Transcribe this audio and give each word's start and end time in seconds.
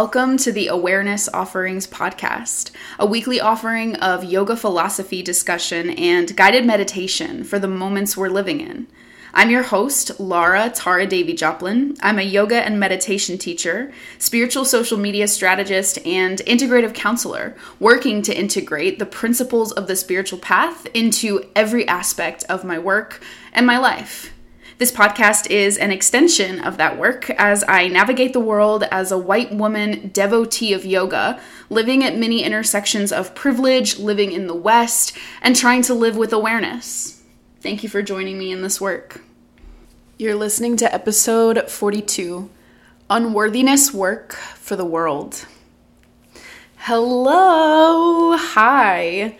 Welcome 0.00 0.36
to 0.36 0.52
the 0.52 0.68
Awareness 0.68 1.28
Offerings 1.34 1.88
Podcast, 1.88 2.70
a 3.00 3.04
weekly 3.04 3.40
offering 3.40 3.96
of 3.96 4.22
yoga 4.22 4.54
philosophy 4.54 5.24
discussion 5.24 5.90
and 5.90 6.36
guided 6.36 6.64
meditation 6.64 7.42
for 7.42 7.58
the 7.58 7.66
moments 7.66 8.16
we're 8.16 8.28
living 8.28 8.60
in. 8.60 8.86
I'm 9.34 9.50
your 9.50 9.64
host, 9.64 10.20
Laura 10.20 10.70
Tara 10.70 11.04
Davy 11.04 11.32
Joplin. 11.32 11.96
I'm 12.00 12.20
a 12.20 12.22
yoga 12.22 12.64
and 12.64 12.78
meditation 12.78 13.38
teacher, 13.38 13.92
spiritual 14.20 14.64
social 14.64 14.98
media 14.98 15.26
strategist, 15.26 15.98
and 16.06 16.38
integrative 16.46 16.94
counselor, 16.94 17.56
working 17.80 18.22
to 18.22 18.38
integrate 18.38 19.00
the 19.00 19.04
principles 19.04 19.72
of 19.72 19.88
the 19.88 19.96
spiritual 19.96 20.38
path 20.38 20.86
into 20.94 21.42
every 21.56 21.88
aspect 21.88 22.44
of 22.48 22.62
my 22.62 22.78
work 22.78 23.20
and 23.52 23.66
my 23.66 23.78
life. 23.78 24.32
This 24.78 24.92
podcast 24.92 25.50
is 25.50 25.76
an 25.76 25.90
extension 25.90 26.60
of 26.60 26.76
that 26.76 26.96
work 26.96 27.30
as 27.30 27.64
I 27.66 27.88
navigate 27.88 28.32
the 28.32 28.38
world 28.38 28.84
as 28.92 29.10
a 29.10 29.18
white 29.18 29.52
woman 29.52 30.10
devotee 30.14 30.72
of 30.72 30.86
yoga, 30.86 31.40
living 31.68 32.04
at 32.04 32.16
many 32.16 32.44
intersections 32.44 33.10
of 33.10 33.34
privilege, 33.34 33.98
living 33.98 34.30
in 34.30 34.46
the 34.46 34.54
West, 34.54 35.18
and 35.42 35.56
trying 35.56 35.82
to 35.82 35.94
live 35.94 36.16
with 36.16 36.32
awareness. 36.32 37.20
Thank 37.60 37.82
you 37.82 37.88
for 37.88 38.02
joining 38.02 38.38
me 38.38 38.52
in 38.52 38.62
this 38.62 38.80
work. 38.80 39.20
You're 40.16 40.36
listening 40.36 40.76
to 40.76 40.94
episode 40.94 41.68
42 41.68 42.48
Unworthiness 43.10 43.92
Work 43.92 44.34
for 44.34 44.76
the 44.76 44.84
World. 44.84 45.44
Hello! 46.76 48.36
Hi! 48.36 49.36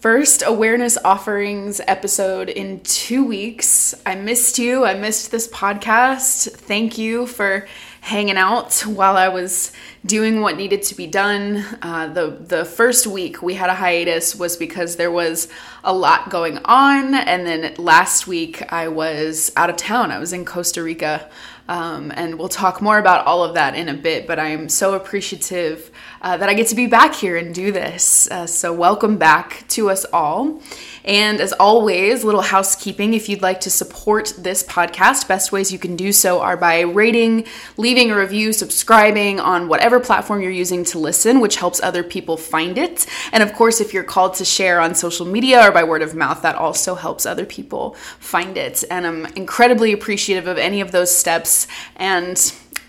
First 0.00 0.44
awareness 0.46 0.96
offerings 1.04 1.80
episode 1.88 2.48
in 2.48 2.78
two 2.80 3.24
weeks. 3.24 3.94
I 4.06 4.14
missed 4.14 4.58
you. 4.58 4.84
I 4.84 4.94
missed 4.94 5.32
this 5.32 5.48
podcast. 5.48 6.52
Thank 6.52 6.98
you 6.98 7.26
for 7.26 7.66
hanging 8.00 8.36
out 8.36 8.80
while 8.86 9.16
I 9.16 9.28
was 9.28 9.72
doing 10.06 10.40
what 10.40 10.56
needed 10.56 10.82
to 10.84 10.94
be 10.94 11.08
done. 11.08 11.64
Uh, 11.82 12.06
the 12.06 12.30
the 12.30 12.64
first 12.64 13.08
week 13.08 13.42
we 13.42 13.54
had 13.54 13.70
a 13.70 13.74
hiatus 13.74 14.36
was 14.36 14.56
because 14.56 14.94
there 14.96 15.10
was 15.10 15.48
a 15.82 15.92
lot 15.92 16.30
going 16.30 16.58
on, 16.64 17.14
and 17.14 17.44
then 17.44 17.74
last 17.76 18.28
week 18.28 18.62
I 18.72 18.86
was 18.88 19.50
out 19.56 19.68
of 19.68 19.76
town. 19.76 20.12
I 20.12 20.18
was 20.18 20.32
in 20.32 20.44
Costa 20.44 20.80
Rica 20.80 21.28
um, 21.68 22.10
and 22.16 22.38
we'll 22.38 22.48
talk 22.48 22.80
more 22.80 22.98
about 22.98 23.26
all 23.26 23.44
of 23.44 23.54
that 23.54 23.74
in 23.74 23.88
a 23.90 23.94
bit, 23.94 24.26
but 24.26 24.38
I 24.38 24.48
am 24.48 24.70
so 24.70 24.94
appreciative 24.94 25.90
uh, 26.22 26.36
that 26.36 26.48
I 26.48 26.54
get 26.54 26.68
to 26.68 26.74
be 26.74 26.86
back 26.86 27.14
here 27.14 27.36
and 27.36 27.54
do 27.54 27.72
this. 27.72 28.30
Uh, 28.30 28.46
so, 28.46 28.72
welcome 28.72 29.16
back 29.18 29.64
to 29.68 29.90
us 29.90 30.04
all. 30.12 30.60
And 31.04 31.40
as 31.40 31.54
always, 31.54 32.22
little 32.22 32.42
housekeeping 32.42 33.14
if 33.14 33.30
you'd 33.30 33.40
like 33.40 33.60
to 33.60 33.70
support 33.70 34.34
this 34.36 34.62
podcast, 34.62 35.26
best 35.26 35.52
ways 35.52 35.72
you 35.72 35.78
can 35.78 35.96
do 35.96 36.12
so 36.12 36.40
are 36.40 36.56
by 36.56 36.80
rating, 36.80 37.46
leaving 37.78 38.10
a 38.10 38.16
review, 38.16 38.52
subscribing 38.52 39.40
on 39.40 39.68
whatever 39.68 40.00
platform 40.00 40.42
you're 40.42 40.50
using 40.50 40.84
to 40.84 40.98
listen, 40.98 41.40
which 41.40 41.56
helps 41.56 41.80
other 41.82 42.02
people 42.02 42.36
find 42.36 42.76
it. 42.76 43.06
And 43.32 43.42
of 43.42 43.54
course, 43.54 43.80
if 43.80 43.94
you're 43.94 44.04
called 44.04 44.34
to 44.34 44.44
share 44.44 44.80
on 44.80 44.94
social 44.94 45.24
media 45.24 45.66
or 45.66 45.72
by 45.72 45.82
word 45.82 46.02
of 46.02 46.14
mouth, 46.14 46.42
that 46.42 46.56
also 46.56 46.94
helps 46.94 47.24
other 47.24 47.46
people 47.46 47.94
find 48.18 48.58
it. 48.58 48.84
And 48.90 49.06
I'm 49.06 49.26
incredibly 49.34 49.92
appreciative 49.92 50.46
of 50.46 50.58
any 50.58 50.82
of 50.82 50.92
those 50.92 51.16
steps 51.16 51.66
and 51.96 52.36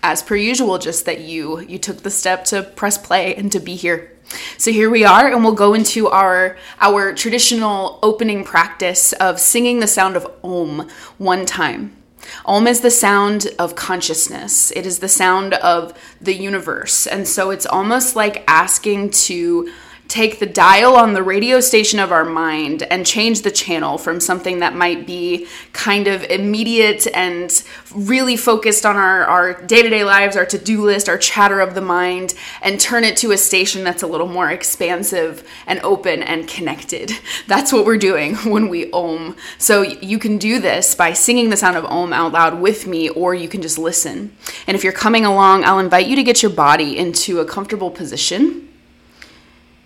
as 0.02 0.22
per 0.22 0.36
usual 0.36 0.78
just 0.78 1.04
that 1.06 1.20
you 1.20 1.60
you 1.60 1.78
took 1.78 2.02
the 2.02 2.10
step 2.10 2.44
to 2.44 2.62
press 2.62 2.98
play 2.98 3.34
and 3.34 3.52
to 3.52 3.60
be 3.60 3.74
here 3.74 4.16
so 4.58 4.70
here 4.70 4.90
we 4.90 5.04
are, 5.04 5.26
and 5.26 5.42
we'll 5.42 5.54
go 5.54 5.74
into 5.74 6.08
our 6.08 6.56
our 6.80 7.12
traditional 7.12 7.98
opening 8.02 8.44
practice 8.44 9.12
of 9.14 9.40
singing 9.40 9.80
the 9.80 9.86
sound 9.86 10.16
of 10.16 10.26
Om 10.44 10.88
one 11.18 11.46
time. 11.46 11.96
Om 12.44 12.66
is 12.66 12.80
the 12.80 12.90
sound 12.90 13.48
of 13.58 13.74
consciousness. 13.74 14.70
It 14.72 14.86
is 14.86 14.98
the 14.98 15.08
sound 15.08 15.54
of 15.54 15.94
the 16.20 16.34
universe. 16.34 17.06
And 17.06 17.26
so 17.26 17.50
it's 17.50 17.66
almost 17.66 18.14
like 18.14 18.44
asking 18.46 19.10
to 19.10 19.72
take 20.10 20.40
the 20.40 20.46
dial 20.46 20.96
on 20.96 21.12
the 21.12 21.22
radio 21.22 21.60
station 21.60 22.00
of 22.00 22.10
our 22.10 22.24
mind 22.24 22.82
and 22.90 23.06
change 23.06 23.42
the 23.42 23.50
channel 23.50 23.96
from 23.96 24.18
something 24.18 24.58
that 24.58 24.74
might 24.74 25.06
be 25.06 25.46
kind 25.72 26.08
of 26.08 26.24
immediate 26.24 27.06
and 27.14 27.62
really 27.94 28.36
focused 28.36 28.84
on 28.84 28.96
our, 28.96 29.24
our 29.24 29.62
day-to-day 29.66 30.02
lives 30.02 30.36
our 30.36 30.44
to-do 30.44 30.84
list 30.84 31.08
our 31.08 31.16
chatter 31.16 31.60
of 31.60 31.74
the 31.74 31.80
mind 31.80 32.34
and 32.60 32.80
turn 32.80 33.04
it 33.04 33.16
to 33.16 33.30
a 33.30 33.38
station 33.38 33.84
that's 33.84 34.02
a 34.02 34.06
little 34.06 34.26
more 34.26 34.50
expansive 34.50 35.48
and 35.68 35.78
open 35.80 36.24
and 36.24 36.48
connected. 36.48 37.12
That's 37.46 37.72
what 37.72 37.84
we're 37.84 37.96
doing 37.96 38.34
when 38.50 38.68
we 38.68 38.90
om 38.92 39.36
so 39.58 39.82
you 39.82 40.18
can 40.18 40.38
do 40.38 40.58
this 40.58 40.94
by 40.94 41.12
singing 41.12 41.50
the 41.50 41.56
sound 41.56 41.76
of 41.76 41.84
om 41.84 42.12
out 42.12 42.32
loud 42.32 42.60
with 42.60 42.86
me 42.86 43.08
or 43.10 43.34
you 43.34 43.48
can 43.48 43.62
just 43.62 43.78
listen. 43.78 44.34
And 44.66 44.74
if 44.74 44.82
you're 44.82 44.92
coming 44.92 45.24
along 45.24 45.64
i'll 45.64 45.78
invite 45.78 46.08
you 46.08 46.16
to 46.16 46.22
get 46.22 46.42
your 46.42 46.50
body 46.50 46.98
into 46.98 47.38
a 47.38 47.44
comfortable 47.44 47.90
position 47.90 48.69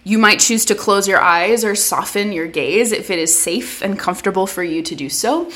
you 0.04 0.19
might 0.19 0.38
choose 0.38 0.66
to 0.66 0.75
close 0.75 1.09
your 1.09 1.20
eyes 1.20 1.65
or 1.65 1.75
soften 1.75 2.31
your 2.31 2.47
gaze 2.47 2.92
if 2.92 3.10
it 3.10 3.19
is 3.19 3.37
safe 3.37 3.81
and 3.81 3.98
comfortable 3.98 4.47
for 4.47 4.62
you 4.62 4.82
to 4.82 4.94
do 4.94 5.09
so. 5.09 5.50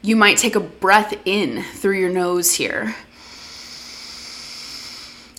You 0.00 0.16
might 0.16 0.38
take 0.38 0.56
a 0.56 0.60
breath 0.60 1.14
in 1.26 1.62
through 1.62 1.98
your 1.98 2.10
nose 2.10 2.54
here. 2.54 2.96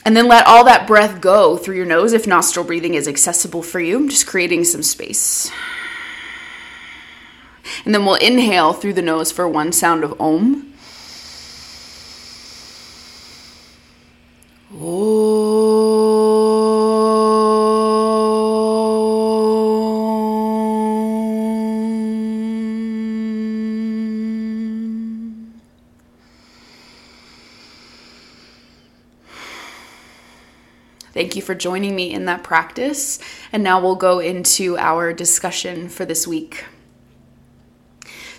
And 0.06 0.16
then 0.16 0.28
let 0.28 0.46
all 0.46 0.64
that 0.66 0.88
breath 0.88 1.20
go 1.20 1.58
through 1.58 1.76
your 1.76 1.86
nose 1.86 2.14
if 2.14 2.28
nostril 2.28 2.66
breathing 2.66 2.94
is 2.94 3.08
accessible 3.08 3.64
for 3.64 3.80
you, 3.80 4.08
just 4.08 4.28
creating 4.28 4.64
some 4.64 4.84
space. 4.84 5.52
And 7.84 7.94
then 7.94 8.06
we'll 8.06 8.16
inhale 8.16 8.74
through 8.74 8.94
the 8.94 9.02
nose 9.02 9.32
for 9.32 9.50
one 9.50 9.72
sound 9.72 10.04
of 10.04 10.20
Om. 10.22 10.67
For 31.48 31.56
joining 31.56 31.96
me 31.96 32.14
in 32.14 32.26
that 32.26 32.44
practice. 32.44 33.18
And 33.52 33.64
now 33.64 33.82
we'll 33.82 33.96
go 33.96 34.20
into 34.20 34.78
our 34.78 35.14
discussion 35.14 35.88
for 35.88 36.06
this 36.06 36.28
week. 36.28 36.66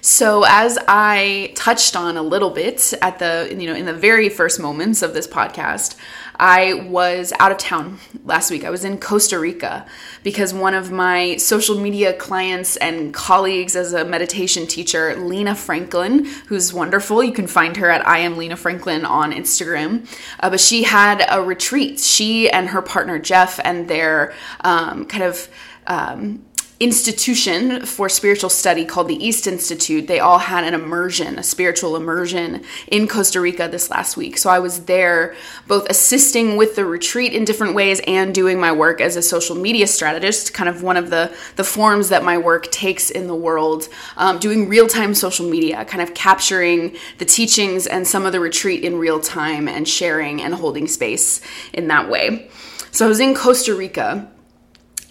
So 0.09 0.43
as 0.49 0.79
I 0.89 1.53
touched 1.55 1.95
on 1.95 2.17
a 2.17 2.23
little 2.23 2.49
bit 2.49 2.95
at 3.03 3.19
the 3.19 3.47
you 3.51 3.67
know 3.67 3.75
in 3.75 3.85
the 3.85 3.93
very 3.93 4.31
first 4.31 4.59
moments 4.59 5.03
of 5.03 5.13
this 5.13 5.29
podcast, 5.29 5.97
I 6.41 6.73
was 6.89 7.35
out 7.39 7.53
of 7.53 7.59
town 7.59 7.99
last 8.25 8.51
week. 8.51 8.65
I 8.65 8.71
was 8.71 8.87
in 8.87 8.97
Costa 8.97 9.39
Rica 9.39 9.85
because 10.23 10.55
one 10.55 10.73
of 10.73 10.91
my 10.91 11.37
social 11.37 11.79
media 11.79 12.15
clients 12.15 12.79
and 12.79 13.13
colleagues 13.13 13.77
as 13.77 13.93
a 13.93 14.03
meditation 14.03 14.67
teacher, 14.67 15.15
Lena 15.15 15.55
Franklin, 15.55 16.25
who's 16.47 16.73
wonderful. 16.73 17.23
You 17.23 17.33
can 17.33 17.47
find 17.47 17.77
her 17.77 17.91
at 17.91 18.07
I 18.09 18.21
am 18.21 18.39
Lena 18.39 18.57
Franklin 18.57 19.05
on 19.05 19.33
Instagram. 19.33 20.09
Uh, 20.41 20.49
but 20.49 20.61
she 20.61 20.85
had 20.85 21.23
a 21.29 21.43
retreat. 21.43 22.01
She 22.01 22.49
and 22.49 22.71
her 22.71 22.81
partner 22.81 23.19
Jeff 23.19 23.61
and 23.63 23.89
their 23.89 24.33
um, 24.63 25.05
kind 25.05 25.25
of 25.25 25.51
um, 25.87 26.45
institution 26.81 27.85
for 27.85 28.09
spiritual 28.09 28.51
study 28.51 28.85
called 28.85 29.09
the 29.09 29.25
East 29.25 29.49
Institute, 29.49 30.07
they 30.07 30.21
all 30.21 30.39
had 30.39 30.63
an 30.63 30.75
immersion, 30.75 31.37
a 31.37 31.43
spiritual 31.43 31.97
immersion 31.97 32.63
in 32.87 33.09
Costa 33.09 33.41
Rica 33.41 33.67
this 33.67 33.91
last 33.91 34.17
week. 34.17 34.39
So 34.39 34.49
I 34.49 34.61
was 34.61 34.85
there 34.85 35.35
both 35.67 35.91
assisting 35.91 36.57
with 36.57 36.77
the 36.77 36.85
retreat 36.85 37.33
in 37.33 37.45
different 37.45 37.75
ways 37.75 38.01
and 38.07 38.33
doing 38.33 38.61
my 38.61 38.71
work 38.71 39.01
as 39.01 39.17
a 39.17 39.23
social 39.23 39.57
media 39.57 39.89
strategist, 39.89 40.55
kind 40.55 40.69
of 40.69 40.85
one 40.85 40.97
of 40.97 41.11
the, 41.11 41.35
the 41.57 41.65
forms 41.65 42.11
that 42.11 42.23
my 42.23 42.39
work 42.39 42.71
takes 42.71 43.11
in 43.11 43.27
the 43.27 43.35
world, 43.35 43.89
um, 44.17 44.39
doing 44.39 44.69
real 44.69 44.87
time 44.87 45.15
social 45.15 45.51
media, 45.51 45.85
kind 45.85 46.03
of 46.03 46.15
capturing 46.15 46.97
the 47.19 47.25
teachings 47.25 47.89
and 47.89 48.07
some 48.07 48.25
of 48.25 48.31
the 48.31 48.39
retreat 48.39 48.85
in 48.85 48.99
real 48.99 49.19
time 49.19 49.67
and 49.67 49.89
sharing 49.89 50.41
and 50.41 50.55
holding 50.55 50.87
space 50.87 51.41
in 51.73 51.89
that 51.89 52.09
way. 52.09 52.49
So 52.93 53.05
I 53.05 53.09
was 53.09 53.19
in 53.19 53.35
Costa 53.35 53.75
Rica 53.75 54.31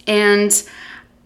and 0.06 0.50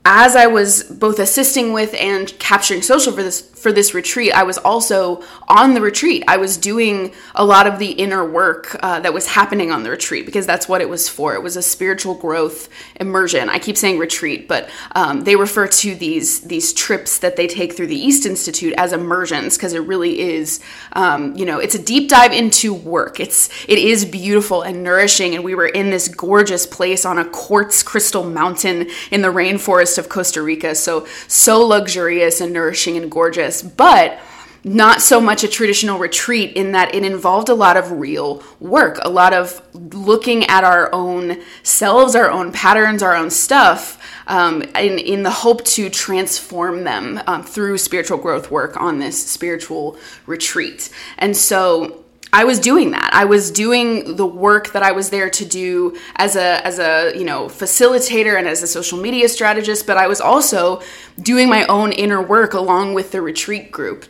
as 0.04 0.34
I 0.34 0.46
was 0.46 0.84
both 0.84 1.18
assisting 1.18 1.72
with 1.72 1.94
and 1.94 2.36
capturing 2.38 2.82
social 2.82 3.12
for 3.12 3.22
this 3.22 3.42
for 3.62 3.72
this 3.72 3.94
retreat, 3.94 4.32
I 4.32 4.42
was 4.42 4.58
also 4.58 5.22
on 5.46 5.74
the 5.74 5.80
retreat. 5.80 6.24
I 6.26 6.36
was 6.36 6.56
doing 6.56 7.12
a 7.36 7.44
lot 7.44 7.68
of 7.68 7.78
the 7.78 7.92
inner 7.92 8.24
work 8.24 8.76
uh, 8.82 8.98
that 9.00 9.14
was 9.14 9.28
happening 9.28 9.70
on 9.70 9.84
the 9.84 9.90
retreat 9.90 10.26
because 10.26 10.46
that's 10.46 10.68
what 10.68 10.80
it 10.80 10.88
was 10.88 11.08
for. 11.08 11.34
It 11.34 11.42
was 11.44 11.56
a 11.56 11.62
spiritual 11.62 12.14
growth 12.14 12.68
immersion. 12.96 13.48
I 13.48 13.60
keep 13.60 13.76
saying 13.76 13.98
retreat, 13.98 14.48
but 14.48 14.68
um, 14.96 15.22
they 15.22 15.36
refer 15.36 15.68
to 15.68 15.94
these 15.94 16.40
these 16.40 16.72
trips 16.72 17.20
that 17.20 17.36
they 17.36 17.46
take 17.46 17.74
through 17.74 17.86
the 17.86 17.96
East 17.96 18.26
Institute 18.26 18.74
as 18.76 18.92
immersions 18.92 19.56
because 19.56 19.74
it 19.74 19.82
really 19.82 20.18
is, 20.18 20.60
um, 20.94 21.36
you 21.36 21.44
know, 21.44 21.60
it's 21.60 21.76
a 21.76 21.82
deep 21.82 22.10
dive 22.10 22.32
into 22.32 22.74
work. 22.74 23.20
It's 23.20 23.48
it 23.68 23.78
is 23.78 24.04
beautiful 24.04 24.62
and 24.62 24.82
nourishing, 24.82 25.36
and 25.36 25.44
we 25.44 25.54
were 25.54 25.66
in 25.66 25.90
this 25.90 26.08
gorgeous 26.08 26.66
place 26.66 27.04
on 27.04 27.16
a 27.16 27.24
quartz 27.26 27.84
crystal 27.84 28.24
mountain 28.24 28.88
in 29.12 29.22
the 29.22 29.28
rainforest 29.28 29.98
of 29.98 30.08
Costa 30.08 30.42
Rica. 30.42 30.74
So 30.74 31.06
so 31.28 31.60
luxurious 31.60 32.40
and 32.40 32.52
nourishing 32.52 32.96
and 32.96 33.08
gorgeous 33.08 33.51
but 33.60 34.18
not 34.64 35.00
so 35.00 35.20
much 35.20 35.42
a 35.42 35.48
traditional 35.48 35.98
retreat 35.98 36.52
in 36.52 36.72
that 36.72 36.94
it 36.94 37.04
involved 37.04 37.48
a 37.48 37.54
lot 37.54 37.76
of 37.76 37.90
real 37.90 38.42
work, 38.60 38.98
a 39.02 39.10
lot 39.10 39.32
of 39.32 39.60
looking 39.74 40.44
at 40.44 40.62
our 40.62 40.88
own 40.94 41.42
selves, 41.64 42.14
our 42.14 42.30
own 42.30 42.52
patterns, 42.52 43.02
our 43.02 43.16
own 43.16 43.28
stuff, 43.28 44.00
um, 44.28 44.62
in, 44.62 44.98
in 44.98 45.24
the 45.24 45.30
hope 45.30 45.64
to 45.64 45.90
transform 45.90 46.84
them 46.84 47.20
um, 47.26 47.42
through 47.42 47.76
spiritual 47.76 48.18
growth 48.18 48.50
work 48.50 48.80
on 48.80 49.00
this 49.00 49.26
spiritual 49.26 49.98
retreat. 50.26 50.90
And 51.18 51.36
so 51.36 52.01
I 52.32 52.44
was 52.44 52.58
doing 52.58 52.92
that. 52.92 53.10
I 53.12 53.26
was 53.26 53.50
doing 53.50 54.16
the 54.16 54.26
work 54.26 54.72
that 54.72 54.82
I 54.82 54.92
was 54.92 55.10
there 55.10 55.28
to 55.28 55.44
do 55.44 55.98
as 56.16 56.34
a 56.34 56.66
as 56.66 56.78
a, 56.78 57.12
you 57.14 57.24
know, 57.24 57.46
facilitator 57.46 58.38
and 58.38 58.48
as 58.48 58.62
a 58.62 58.66
social 58.66 58.98
media 58.98 59.28
strategist, 59.28 59.86
but 59.86 59.98
I 59.98 60.06
was 60.06 60.20
also 60.20 60.80
doing 61.20 61.48
my 61.50 61.66
own 61.66 61.92
inner 61.92 62.22
work 62.22 62.54
along 62.54 62.94
with 62.94 63.12
the 63.12 63.20
retreat 63.20 63.70
group. 63.70 64.06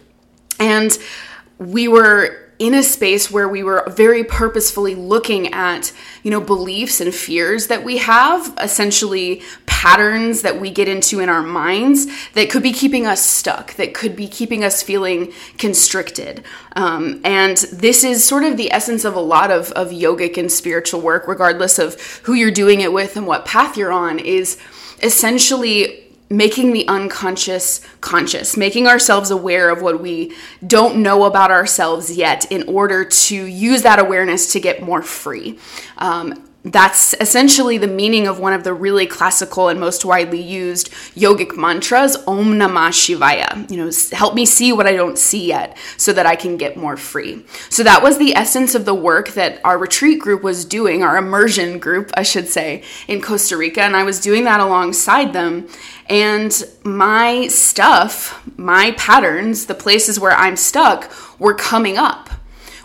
And 0.61 0.97
we 1.59 1.89
were 1.89 2.52
in 2.63 2.75
a 2.75 2.83
space 2.85 3.29
where 3.29 3.49
we 3.49 3.65
were 3.65 3.83
very 3.91 4.23
purposefully 4.23 4.95
looking 4.95 5.53
at, 5.53 5.93
you 6.23 6.31
know, 6.31 6.41
beliefs 6.41 7.01
and 7.01 7.13
fears 7.13 7.67
that 7.67 7.83
we 7.83 7.97
have, 7.97 8.55
essentially 8.61 9.43
patterns 9.67 10.43
that 10.43 10.61
we 10.61 10.71
get 10.71 10.87
into 10.87 11.19
in 11.19 11.29
our 11.29 11.43
minds 11.43 12.07
that 12.35 12.49
could 12.49 12.63
be 12.63 12.73
keeping 12.73 13.05
us 13.05 13.21
stuck, 13.21 13.75
that 13.75 13.93
could 13.93 14.15
be 14.15 14.29
keeping 14.29 14.63
us 14.63 14.81
feeling 14.81 15.33
constricted. 15.59 16.45
Um, 16.77 17.21
and 17.25 17.57
this 17.73 18.05
is 18.05 18.25
sort 18.25 18.45
of 18.45 18.57
the 18.57 18.71
essence 18.73 19.05
of 19.05 19.17
a 19.17 19.21
lot 19.21 19.51
of, 19.51 19.73
of 19.73 19.89
yogic 19.89 20.39
and 20.39 20.51
spiritual 20.51 21.01
work, 21.01 21.27
regardless 21.27 21.81
of 21.81 22.01
who 22.23 22.35
you're 22.35 22.53
doing 22.53 22.81
it 22.81 22.93
with 22.93 23.17
and 23.17 23.27
what 23.27 23.45
path 23.45 23.77
you're 23.77 23.91
on, 23.91 24.21
is 24.21 24.57
essentially 25.03 26.02
making 26.33 26.73
the 26.73 26.89
unconscious 26.89 27.81
conscious, 28.01 28.57
making 28.57 28.87
ourselves 28.87 29.31
aware 29.31 29.69
of 29.71 29.83
what 29.83 30.01
we 30.01 30.35
don't 30.67 30.97
know 30.97 31.25
about 31.25 31.51
ourselves 31.51 32.17
yet 32.17 32.51
in 32.51 32.63
order 32.69 33.05
to 33.05 33.45
use 33.45 33.83
that 33.83 33.99
awareness 33.99 34.53
to 34.53 34.61
get 34.61 34.83
more 34.83 35.03
free. 35.03 35.59
Um, 35.99 36.49
that's 36.65 37.15
essentially 37.15 37.77
the 37.77 37.89
meaning 37.89 38.29
of 38.29 38.39
one 38.39 38.53
of 38.53 38.63
the 38.63 38.73
really 38.73 39.07
classical 39.07 39.69
and 39.69 39.81
most 39.81 40.05
widely 40.05 40.41
used 40.41 40.93
yogic 41.17 41.57
mantras, 41.57 42.17
Om 42.29 42.55
Namah 42.55 42.91
Shivaya. 42.91 43.69
You 43.69 43.79
know, 43.79 44.17
help 44.17 44.35
me 44.35 44.47
see 44.47 44.73
what 44.73 44.87
I 44.87 44.93
don't 44.93 45.19
see 45.19 45.47
yet 45.47 45.77
so 45.97 46.13
that 46.13 46.25
I 46.25 46.37
can 46.37 46.57
get 46.57 46.77
more 46.77 46.97
free. 46.97 47.45
So 47.69 47.83
that 47.83 48.03
was 48.03 48.19
the 48.19 48.37
essence 48.37 48.77
of 48.77 48.85
the 48.85 48.95
work 48.95 49.31
that 49.31 49.61
our 49.65 49.77
retreat 49.77 50.21
group 50.21 50.43
was 50.45 50.65
doing, 50.65 51.03
our 51.03 51.17
immersion 51.17 51.81
group, 51.81 52.13
I 52.15 52.23
should 52.23 52.47
say, 52.47 52.85
in 53.09 53.21
Costa 53.21 53.57
Rica. 53.57 53.83
And 53.83 53.97
I 53.97 54.05
was 54.05 54.21
doing 54.21 54.45
that 54.45 54.61
alongside 54.61 55.33
them. 55.33 55.67
And 56.09 56.63
my 56.85 57.49
stuff, 57.49 58.41
my 58.57 58.93
patterns, 58.93 59.67
the 59.67 59.75
places 59.75 60.21
where 60.21 60.33
I'm 60.33 60.57
stuck 60.57 61.11
were 61.41 61.55
coming 61.55 61.99
up 61.99 62.31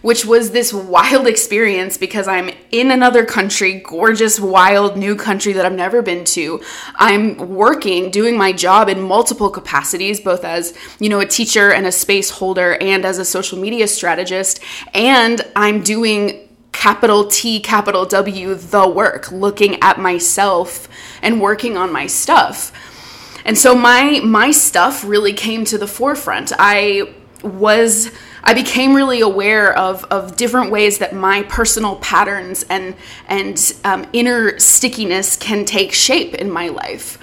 which 0.02 0.26
was 0.26 0.52
this 0.52 0.74
wild 0.74 1.28
experience 1.28 1.98
because 1.98 2.28
I'm 2.28 2.52
in 2.72 2.92
another 2.92 3.26
country, 3.26 3.76
gorgeous, 3.80 4.40
wild, 4.40 4.98
new 4.98 5.16
country 5.16 5.54
that 5.54 5.66
I've 5.66 5.74
never 5.74 6.02
been 6.02 6.26
to. 6.26 6.62
I'm 6.96 7.38
working, 7.38 8.12
doing 8.12 8.38
my 8.38 8.52
job 8.52 8.90
in 8.90 9.02
multiple 9.02 9.50
capacities, 9.50 10.20
both 10.20 10.44
as, 10.44 10.78
you 11.00 11.10
know, 11.10 11.20
a 11.20 11.26
teacher 11.26 11.72
and 11.72 11.86
a 11.86 11.92
space 11.92 12.30
holder 12.30 12.78
and 12.82 13.06
as 13.06 13.18
a 13.18 13.26
social 13.26 13.58
media 13.58 13.88
strategist. 13.88 14.60
And 14.94 15.42
I'm 15.56 15.82
doing 15.84 16.48
capital 16.72 17.26
T, 17.26 17.60
capital 17.60 18.06
W, 18.06 18.54
the 18.54 18.88
work, 18.88 19.32
looking 19.32 19.82
at 19.82 20.00
myself 20.00 20.88
and 21.22 21.42
working 21.42 21.76
on 21.76 21.92
my 21.92 22.06
stuff. 22.08 22.72
And 23.46 23.58
so 23.58 23.74
my 23.74 24.20
my 24.24 24.52
stuff 24.52 25.04
really 25.06 25.34
came 25.34 25.64
to 25.66 25.78
the 25.78 25.88
forefront. 25.88 26.52
I 26.60 27.14
was 27.42 28.12
I 28.48 28.54
became 28.54 28.94
really 28.94 29.20
aware 29.20 29.78
of, 29.78 30.06
of 30.06 30.38
different 30.38 30.72
ways 30.72 31.00
that 31.00 31.14
my 31.14 31.44
personal 31.44 31.98
patterns 31.98 32.64
and, 32.70 32.96
and 33.28 33.74
um, 33.84 34.08
inner 34.14 34.58
stickiness 34.58 35.36
can 35.36 35.66
take 35.66 35.92
shape 35.92 36.34
in 36.34 36.50
my 36.50 36.70
life. 36.70 37.18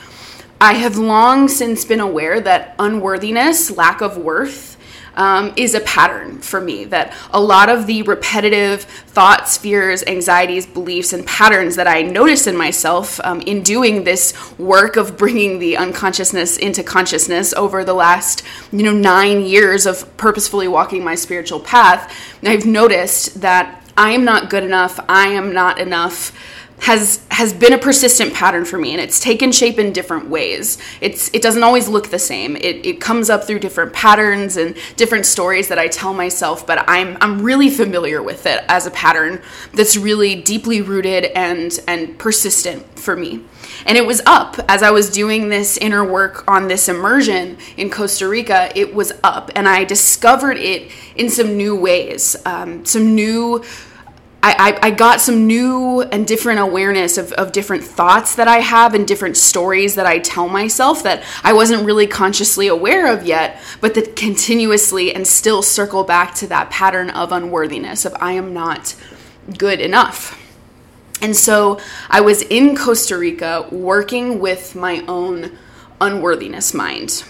I 0.60 0.74
have 0.74 0.98
long 0.98 1.48
since 1.48 1.86
been 1.86 2.00
aware 2.00 2.42
that 2.42 2.74
unworthiness, 2.78 3.70
lack 3.70 4.02
of 4.02 4.18
worth, 4.18 4.73
um, 5.16 5.52
is 5.56 5.74
a 5.74 5.80
pattern 5.80 6.38
for 6.38 6.60
me. 6.60 6.84
That 6.84 7.14
a 7.30 7.40
lot 7.40 7.68
of 7.68 7.86
the 7.86 8.02
repetitive 8.02 8.82
thoughts, 8.82 9.56
fears, 9.56 10.02
anxieties, 10.06 10.66
beliefs, 10.66 11.12
and 11.12 11.26
patterns 11.26 11.76
that 11.76 11.86
I 11.86 12.02
notice 12.02 12.46
in 12.46 12.56
myself 12.56 13.20
um, 13.24 13.40
in 13.42 13.62
doing 13.62 14.04
this 14.04 14.34
work 14.58 14.96
of 14.96 15.16
bringing 15.16 15.58
the 15.58 15.76
unconsciousness 15.76 16.56
into 16.56 16.82
consciousness 16.82 17.52
over 17.54 17.84
the 17.84 17.94
last, 17.94 18.42
you 18.72 18.82
know, 18.82 18.92
nine 18.92 19.42
years 19.42 19.86
of 19.86 20.16
purposefully 20.16 20.68
walking 20.68 21.04
my 21.04 21.14
spiritual 21.14 21.60
path, 21.60 22.14
I've 22.42 22.66
noticed 22.66 23.40
that 23.40 23.80
I 23.96 24.10
am 24.10 24.24
not 24.24 24.50
good 24.50 24.64
enough. 24.64 24.98
I 25.08 25.28
am 25.28 25.52
not 25.52 25.78
enough 25.78 26.32
has 26.80 27.24
has 27.30 27.52
been 27.52 27.72
a 27.72 27.78
persistent 27.78 28.34
pattern 28.34 28.64
for 28.64 28.78
me 28.78 28.92
and 28.92 29.00
it's 29.00 29.18
taken 29.20 29.52
shape 29.52 29.78
in 29.78 29.92
different 29.92 30.28
ways. 30.28 30.78
It's 31.00 31.30
it 31.32 31.42
doesn't 31.42 31.62
always 31.62 31.88
look 31.88 32.08
the 32.08 32.18
same. 32.18 32.56
It, 32.56 32.84
it 32.84 33.00
comes 33.00 33.30
up 33.30 33.44
through 33.44 33.60
different 33.60 33.92
patterns 33.92 34.56
and 34.56 34.76
different 34.96 35.26
stories 35.26 35.68
that 35.68 35.78
i 35.78 35.88
tell 35.88 36.12
myself 36.12 36.66
but 36.66 36.84
i'm 36.88 37.16
i'm 37.20 37.40
really 37.40 37.70
familiar 37.70 38.22
with 38.22 38.46
it 38.46 38.64
as 38.68 38.86
a 38.86 38.90
pattern 38.90 39.40
that's 39.72 39.96
really 39.96 40.34
deeply 40.34 40.82
rooted 40.82 41.24
and 41.24 41.80
and 41.88 42.18
persistent 42.18 42.98
for 42.98 43.16
me. 43.16 43.44
And 43.86 43.98
it 43.98 44.06
was 44.06 44.20
up. 44.26 44.58
As 44.68 44.82
i 44.82 44.90
was 44.90 45.10
doing 45.10 45.48
this 45.48 45.76
inner 45.76 46.04
work 46.04 46.44
on 46.48 46.68
this 46.68 46.88
immersion 46.88 47.56
in 47.76 47.90
costa 47.90 48.28
rica 48.28 48.70
it 48.74 48.94
was 48.94 49.12
up 49.22 49.50
and 49.54 49.68
i 49.68 49.84
discovered 49.84 50.56
it 50.56 50.90
in 51.16 51.28
some 51.28 51.56
new 51.56 51.76
ways 51.76 52.36
um, 52.46 52.84
some 52.84 53.14
new 53.14 53.62
I, 54.46 54.78
I, 54.82 54.90
got 54.90 55.22
some 55.22 55.46
new 55.46 56.02
and 56.02 56.26
different 56.26 56.60
awareness 56.60 57.16
of, 57.16 57.32
of 57.32 57.52
different 57.52 57.82
thoughts 57.82 58.34
that 58.34 58.46
I 58.46 58.58
have 58.58 58.92
and 58.92 59.08
different 59.08 59.38
stories 59.38 59.94
that 59.94 60.04
I 60.04 60.18
tell 60.18 60.48
myself 60.48 61.02
that 61.04 61.22
I 61.42 61.54
wasn't 61.54 61.86
really 61.86 62.06
consciously 62.06 62.66
aware 62.66 63.10
of 63.10 63.24
yet, 63.24 63.58
but 63.80 63.94
that 63.94 64.16
continuously 64.16 65.14
and 65.14 65.26
still 65.26 65.62
circle 65.62 66.04
back 66.04 66.34
to 66.36 66.46
that 66.48 66.68
pattern 66.68 67.08
of 67.08 67.32
unworthiness, 67.32 68.04
of 68.04 68.14
I 68.20 68.32
am 68.32 68.52
not 68.52 68.94
good 69.56 69.80
enough. 69.80 70.38
And 71.22 71.34
so 71.34 71.80
I 72.10 72.20
was 72.20 72.42
in 72.42 72.76
Costa 72.76 73.16
Rica 73.16 73.66
working 73.70 74.40
with 74.40 74.74
my 74.74 75.02
own 75.08 75.56
unworthiness 76.02 76.74
mind 76.74 77.24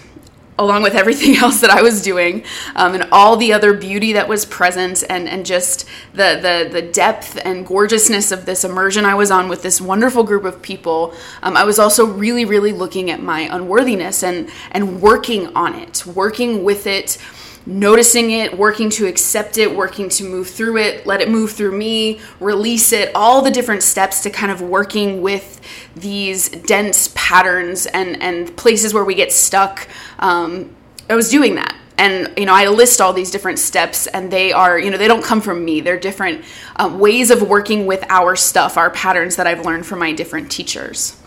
along 0.57 0.83
with 0.83 0.95
everything 0.95 1.35
else 1.43 1.61
that 1.61 1.69
I 1.69 1.81
was 1.81 2.01
doing, 2.01 2.43
um, 2.75 2.93
and 2.93 3.07
all 3.11 3.37
the 3.37 3.53
other 3.53 3.73
beauty 3.73 4.13
that 4.13 4.27
was 4.27 4.45
present, 4.45 5.03
and 5.09 5.27
and 5.27 5.45
just 5.45 5.85
the 6.13 6.39
the 6.41 6.69
the 6.71 6.81
depth 6.81 7.39
and 7.43 7.65
gorgeousness 7.65 8.31
of 8.31 8.45
this 8.45 8.63
immersion 8.63 9.05
I 9.05 9.15
was 9.15 9.31
on 9.31 9.49
with 9.49 9.61
this 9.61 9.81
wonderful 9.81 10.23
group 10.23 10.43
of 10.43 10.61
people. 10.61 11.13
Um, 11.43 11.57
I 11.57 11.63
was 11.63 11.79
also 11.79 12.05
really 12.05 12.45
really 12.45 12.71
looking 12.71 13.09
at 13.09 13.21
my 13.21 13.41
unworthiness 13.51 14.23
and 14.23 14.49
and 14.71 15.01
working 15.01 15.47
on 15.55 15.75
it, 15.75 16.05
working 16.05 16.63
with 16.63 16.87
it 16.87 17.17
noticing 17.65 18.31
it, 18.31 18.57
working 18.57 18.89
to 18.91 19.07
accept 19.07 19.57
it, 19.57 19.75
working 19.75 20.07
to 20.09 20.23
move 20.23 20.47
through 20.47 20.77
it, 20.77 21.05
let 21.07 21.21
it 21.21 21.29
move 21.29 21.51
through 21.51 21.75
me, 21.77 22.19
release 22.39 22.93
it, 22.93 23.11
all 23.15 23.41
the 23.41 23.51
different 23.51 23.81
steps 23.81 24.21
to 24.21 24.29
kind 24.29 24.51
of 24.51 24.61
working 24.61 25.21
with 25.21 25.59
these 25.95 26.49
dense 26.49 27.11
patterns 27.15 27.87
and, 27.87 28.21
and 28.21 28.55
places 28.55 28.93
where 28.93 29.03
we 29.03 29.15
get 29.15 29.31
stuck. 29.31 29.87
Um, 30.19 30.75
I 31.09 31.15
was 31.15 31.29
doing 31.29 31.55
that. 31.55 31.75
And, 31.97 32.33
you 32.37 32.45
know, 32.45 32.53
I 32.53 32.67
list 32.67 32.99
all 32.99 33.13
these 33.13 33.31
different 33.31 33.57
steps, 33.57 34.05
and 34.07 34.29
they 34.29 34.51
are, 34.51 34.77
you 34.77 34.91
know, 34.91 34.97
they 34.97 35.07
don't 35.07 35.23
come 35.23 35.39
from 35.39 35.63
me. 35.63 35.79
They're 35.79 35.99
different 35.99 36.43
um, 36.75 36.99
ways 36.99 37.31
of 37.31 37.41
working 37.41 37.85
with 37.85 38.03
our 38.09 38.35
stuff, 38.35 38.75
our 38.75 38.89
patterns 38.89 39.37
that 39.37 39.47
I've 39.47 39.65
learned 39.65 39.85
from 39.85 39.99
my 39.99 40.11
different 40.11 40.51
teachers. 40.51 41.17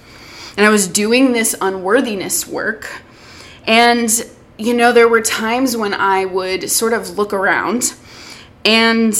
And 0.59 0.67
I 0.67 0.69
was 0.69 0.87
doing 0.87 1.33
this 1.33 1.57
unworthiness 1.59 2.47
work. 2.47 3.03
And 3.67 4.11
you 4.59 4.75
know, 4.75 4.93
there 4.93 5.09
were 5.09 5.21
times 5.21 5.77
when 5.77 5.95
I 5.95 6.25
would 6.25 6.71
sort 6.71 6.93
of 6.93 7.17
look 7.17 7.33
around 7.33 7.95
and 8.65 9.15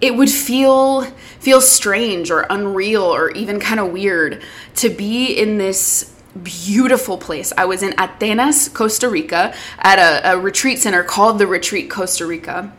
it 0.00 0.16
would 0.16 0.30
feel 0.30 1.02
feel 1.38 1.60
strange 1.60 2.30
or 2.30 2.46
unreal 2.48 3.02
or 3.02 3.30
even 3.32 3.60
kind 3.60 3.78
of 3.78 3.92
weird 3.92 4.42
to 4.76 4.88
be 4.88 5.32
in 5.32 5.58
this 5.58 6.14
beautiful 6.42 7.18
place. 7.18 7.52
I 7.56 7.66
was 7.66 7.82
in 7.82 7.92
Atenas, 7.92 8.72
Costa 8.72 9.08
Rica, 9.08 9.54
at 9.78 9.98
a, 9.98 10.32
a 10.32 10.38
retreat 10.38 10.78
center 10.80 11.04
called 11.04 11.38
the 11.38 11.46
Retreat 11.46 11.90
Costa 11.90 12.26
Rica. 12.26 12.72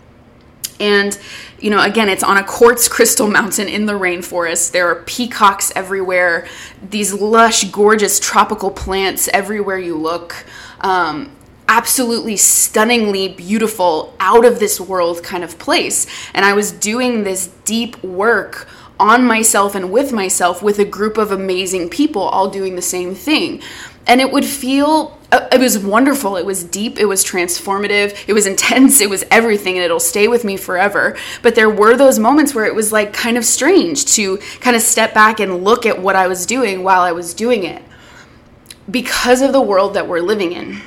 And, 0.78 1.18
you 1.60 1.70
know, 1.70 1.82
again, 1.82 2.10
it's 2.10 2.24
on 2.24 2.36
a 2.36 2.44
quartz 2.44 2.90
crystal 2.90 3.30
mountain 3.30 3.70
in 3.70 3.86
the 3.86 3.94
rainforest. 3.94 4.72
There 4.72 4.90
are 4.90 5.04
peacocks 5.04 5.72
everywhere, 5.74 6.48
these 6.90 7.14
lush, 7.14 7.64
gorgeous 7.72 8.20
tropical 8.20 8.72
plants 8.72 9.30
everywhere 9.30 9.78
you 9.78 9.96
look. 9.96 10.46
Um, 10.82 11.32
absolutely 11.68 12.38
stunningly 12.38 13.28
beautiful, 13.28 14.16
out 14.20 14.46
of 14.46 14.60
this 14.60 14.80
world 14.80 15.24
kind 15.24 15.44
of 15.44 15.58
place. 15.58 16.08
And 16.34 16.46
I 16.46 16.54
was 16.54 16.72
doing 16.72 17.24
this 17.24 17.48
deep 17.66 18.02
work 18.04 18.68
on 19.00 19.26
myself 19.26 19.76
and 19.76 19.92
with 19.92 20.14
myself 20.14 20.62
with 20.62 20.80
a 20.80 20.86
group 20.86 21.18
of 21.18 21.32
amazing 21.32 21.90
people 21.90 22.22
all 22.22 22.50
doing 22.50 22.76
the 22.76 22.82
same 22.82 23.14
thing. 23.14 23.62
And 24.08 24.22
it 24.22 24.32
would 24.32 24.46
feel 24.46 25.18
uh, 25.32 25.50
it 25.52 25.60
was 25.60 25.78
wonderful. 25.80 26.38
It 26.38 26.46
was 26.46 26.64
deep. 26.64 27.00
It 27.00 27.06
was 27.06 27.26
transformative. 27.26 28.16
It 28.28 28.34
was 28.34 28.46
intense. 28.54 29.02
It 29.02 29.10
was 29.10 29.26
everything, 29.32 29.76
and 29.76 29.84
it'll 29.84 30.00
stay 30.00 30.28
with 30.28 30.44
me 30.44 30.58
forever. 30.58 31.18
But 31.42 31.56
there 31.56 31.70
were 31.70 31.98
those 31.98 32.20
moments 32.20 32.54
where 32.54 32.66
it 32.66 32.76
was 32.76 32.92
like 32.92 33.14
kind 33.14 33.38
of 33.38 33.44
strange 33.44 34.06
to 34.14 34.38
kind 34.60 34.76
of 34.76 34.82
step 34.82 35.14
back 35.14 35.40
and 35.40 35.64
look 35.64 35.86
at 35.86 36.00
what 36.02 36.16
I 36.16 36.28
was 36.28 36.46
doing 36.46 36.84
while 36.84 37.02
I 37.02 37.12
was 37.12 37.34
doing 37.34 37.64
it 37.64 37.84
because 38.90 39.42
of 39.42 39.52
the 39.52 39.62
world 39.62 39.96
that 39.96 40.08
we're 40.08 40.22
living 40.22 40.52
in. 40.52 40.82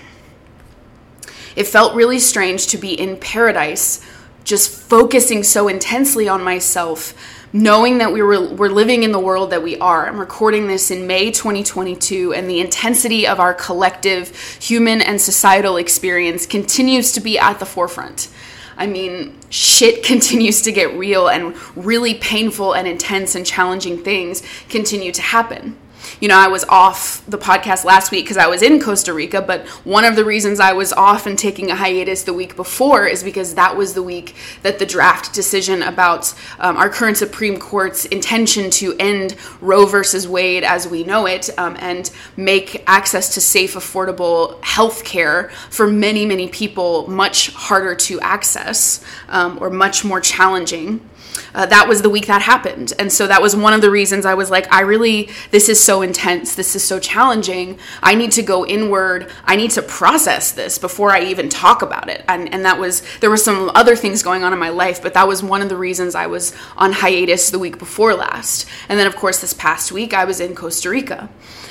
It 1.58 1.66
felt 1.66 1.96
really 1.96 2.20
strange 2.20 2.68
to 2.68 2.78
be 2.78 2.92
in 2.92 3.16
paradise, 3.16 4.00
just 4.44 4.70
focusing 4.70 5.42
so 5.42 5.66
intensely 5.66 6.28
on 6.28 6.40
myself 6.44 7.14
knowing 7.52 7.98
that 7.98 8.12
we 8.12 8.22
were 8.22 8.54
we're 8.54 8.68
living 8.68 9.02
in 9.02 9.10
the 9.10 9.18
world 9.18 9.50
that 9.50 9.64
we 9.64 9.76
are. 9.78 10.06
I'm 10.06 10.20
recording 10.20 10.68
this 10.68 10.92
in 10.92 11.08
May 11.08 11.32
2022 11.32 12.32
and 12.32 12.48
the 12.48 12.60
intensity 12.60 13.26
of 13.26 13.40
our 13.40 13.54
collective 13.54 14.30
human 14.60 15.02
and 15.02 15.20
societal 15.20 15.78
experience 15.78 16.46
continues 16.46 17.10
to 17.14 17.20
be 17.20 17.40
at 17.40 17.58
the 17.58 17.66
forefront. 17.66 18.28
I 18.76 18.86
mean, 18.86 19.36
shit 19.50 20.04
continues 20.04 20.62
to 20.62 20.70
get 20.70 20.96
real 20.96 21.26
and 21.26 21.56
really 21.74 22.14
painful 22.14 22.74
and 22.74 22.86
intense 22.86 23.34
and 23.34 23.44
challenging 23.44 24.04
things 24.04 24.44
continue 24.68 25.10
to 25.10 25.22
happen 25.22 25.76
you 26.20 26.28
know, 26.28 26.36
I 26.36 26.48
was 26.48 26.64
off 26.64 27.24
the 27.26 27.38
podcast 27.38 27.84
last 27.84 28.10
week 28.10 28.24
because 28.24 28.36
I 28.36 28.46
was 28.46 28.62
in 28.62 28.80
Costa 28.80 29.12
Rica, 29.12 29.40
but 29.40 29.66
one 29.84 30.04
of 30.04 30.16
the 30.16 30.24
reasons 30.24 30.60
I 30.60 30.72
was 30.72 30.92
off 30.92 31.26
and 31.26 31.38
taking 31.38 31.70
a 31.70 31.76
hiatus 31.76 32.24
the 32.24 32.34
week 32.34 32.56
before 32.56 33.06
is 33.06 33.22
because 33.22 33.54
that 33.54 33.76
was 33.76 33.94
the 33.94 34.02
week 34.02 34.34
that 34.62 34.78
the 34.78 34.86
draft 34.86 35.32
decision 35.34 35.82
about 35.82 36.34
um, 36.58 36.76
our 36.76 36.88
current 36.88 37.16
Supreme 37.16 37.58
Court's 37.58 38.04
intention 38.06 38.70
to 38.70 38.94
end 38.98 39.36
Roe 39.60 39.86
versus 39.86 40.26
Wade 40.26 40.64
as 40.64 40.88
we 40.88 41.04
know 41.04 41.26
it 41.26 41.50
um, 41.58 41.76
and 41.80 42.10
make 42.36 42.82
access 42.86 43.34
to 43.34 43.40
safe, 43.40 43.74
affordable 43.74 44.62
health 44.64 45.04
care 45.04 45.50
for 45.70 45.86
many, 45.86 46.26
many 46.26 46.48
people 46.48 47.08
much 47.08 47.52
harder 47.54 47.94
to 47.94 48.20
access 48.20 49.04
um, 49.28 49.58
or 49.60 49.70
much 49.70 50.04
more 50.04 50.20
challenging 50.20 51.07
uh, 51.54 51.66
that 51.66 51.88
was 51.88 52.02
the 52.02 52.10
week 52.10 52.26
that 52.26 52.42
happened. 52.42 52.92
And 52.98 53.12
so 53.12 53.26
that 53.26 53.42
was 53.42 53.54
one 53.56 53.72
of 53.72 53.80
the 53.80 53.90
reasons 53.90 54.26
I 54.26 54.34
was 54.34 54.50
like, 54.50 54.72
I 54.72 54.80
really, 54.80 55.30
this 55.50 55.68
is 55.68 55.82
so 55.82 56.02
intense. 56.02 56.54
This 56.54 56.76
is 56.76 56.82
so 56.82 56.98
challenging. 56.98 57.78
I 58.02 58.14
need 58.14 58.32
to 58.32 58.42
go 58.42 58.66
inward. 58.66 59.30
I 59.44 59.56
need 59.56 59.70
to 59.72 59.82
process 59.82 60.52
this 60.52 60.78
before 60.78 61.10
I 61.10 61.22
even 61.22 61.48
talk 61.48 61.82
about 61.82 62.08
it. 62.08 62.24
And, 62.28 62.52
and 62.52 62.64
that 62.64 62.78
was, 62.78 63.02
there 63.20 63.30
were 63.30 63.36
some 63.36 63.70
other 63.74 63.96
things 63.96 64.22
going 64.22 64.44
on 64.44 64.52
in 64.52 64.58
my 64.58 64.70
life, 64.70 65.02
but 65.02 65.14
that 65.14 65.28
was 65.28 65.42
one 65.42 65.62
of 65.62 65.68
the 65.68 65.76
reasons 65.76 66.14
I 66.14 66.26
was 66.26 66.54
on 66.76 66.92
hiatus 66.92 67.50
the 67.50 67.58
week 67.58 67.78
before 67.78 68.14
last. 68.14 68.66
And 68.88 68.98
then, 68.98 69.06
of 69.06 69.16
course, 69.16 69.40
this 69.40 69.54
past 69.54 69.92
week, 69.92 70.14
I 70.14 70.24
was 70.24 70.40
in 70.40 70.54
Costa 70.54 70.90
Rica. 70.90 71.28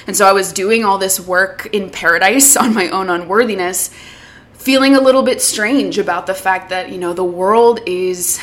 And 0.07 0.15
so 0.15 0.25
I 0.25 0.31
was 0.31 0.53
doing 0.53 0.85
all 0.85 0.97
this 0.97 1.19
work 1.19 1.67
in 1.73 1.89
paradise 1.89 2.55
on 2.57 2.73
my 2.73 2.89
own 2.89 3.09
unworthiness, 3.09 3.89
feeling 4.53 4.95
a 4.95 5.01
little 5.01 5.23
bit 5.23 5.41
strange 5.41 5.97
about 5.97 6.27
the 6.27 6.33
fact 6.33 6.69
that, 6.69 6.89
you 6.89 6.97
know, 6.97 7.13
the 7.13 7.23
world 7.23 7.79
is 7.85 8.39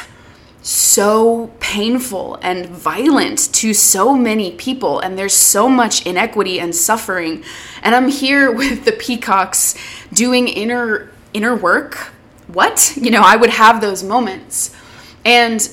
so 0.65 1.51
painful 1.61 2.39
and 2.41 2.65
violent 2.65 3.53
to 3.53 3.75
so 3.75 4.17
many 4.17 4.51
people 4.53 4.99
and 4.99 5.19
there's 5.19 5.35
so 5.35 5.69
much 5.69 6.07
inequity 6.07 6.59
and 6.59 6.75
suffering. 6.75 7.45
And 7.83 7.95
i'm 7.95 8.09
here 8.09 8.51
with 8.61 8.87
the 8.87 8.93
peacocks 8.93 9.75
doing 10.13 10.49
inner 10.49 11.11
inner 11.35 11.55
work. 11.55 11.97
What? 12.49 12.97
You 12.97 13.11
know 13.11 13.21
i 13.23 13.37
would 13.37 13.51
have 13.51 13.83
those 13.83 14.03
moments. 14.03 14.75
And 15.23 15.69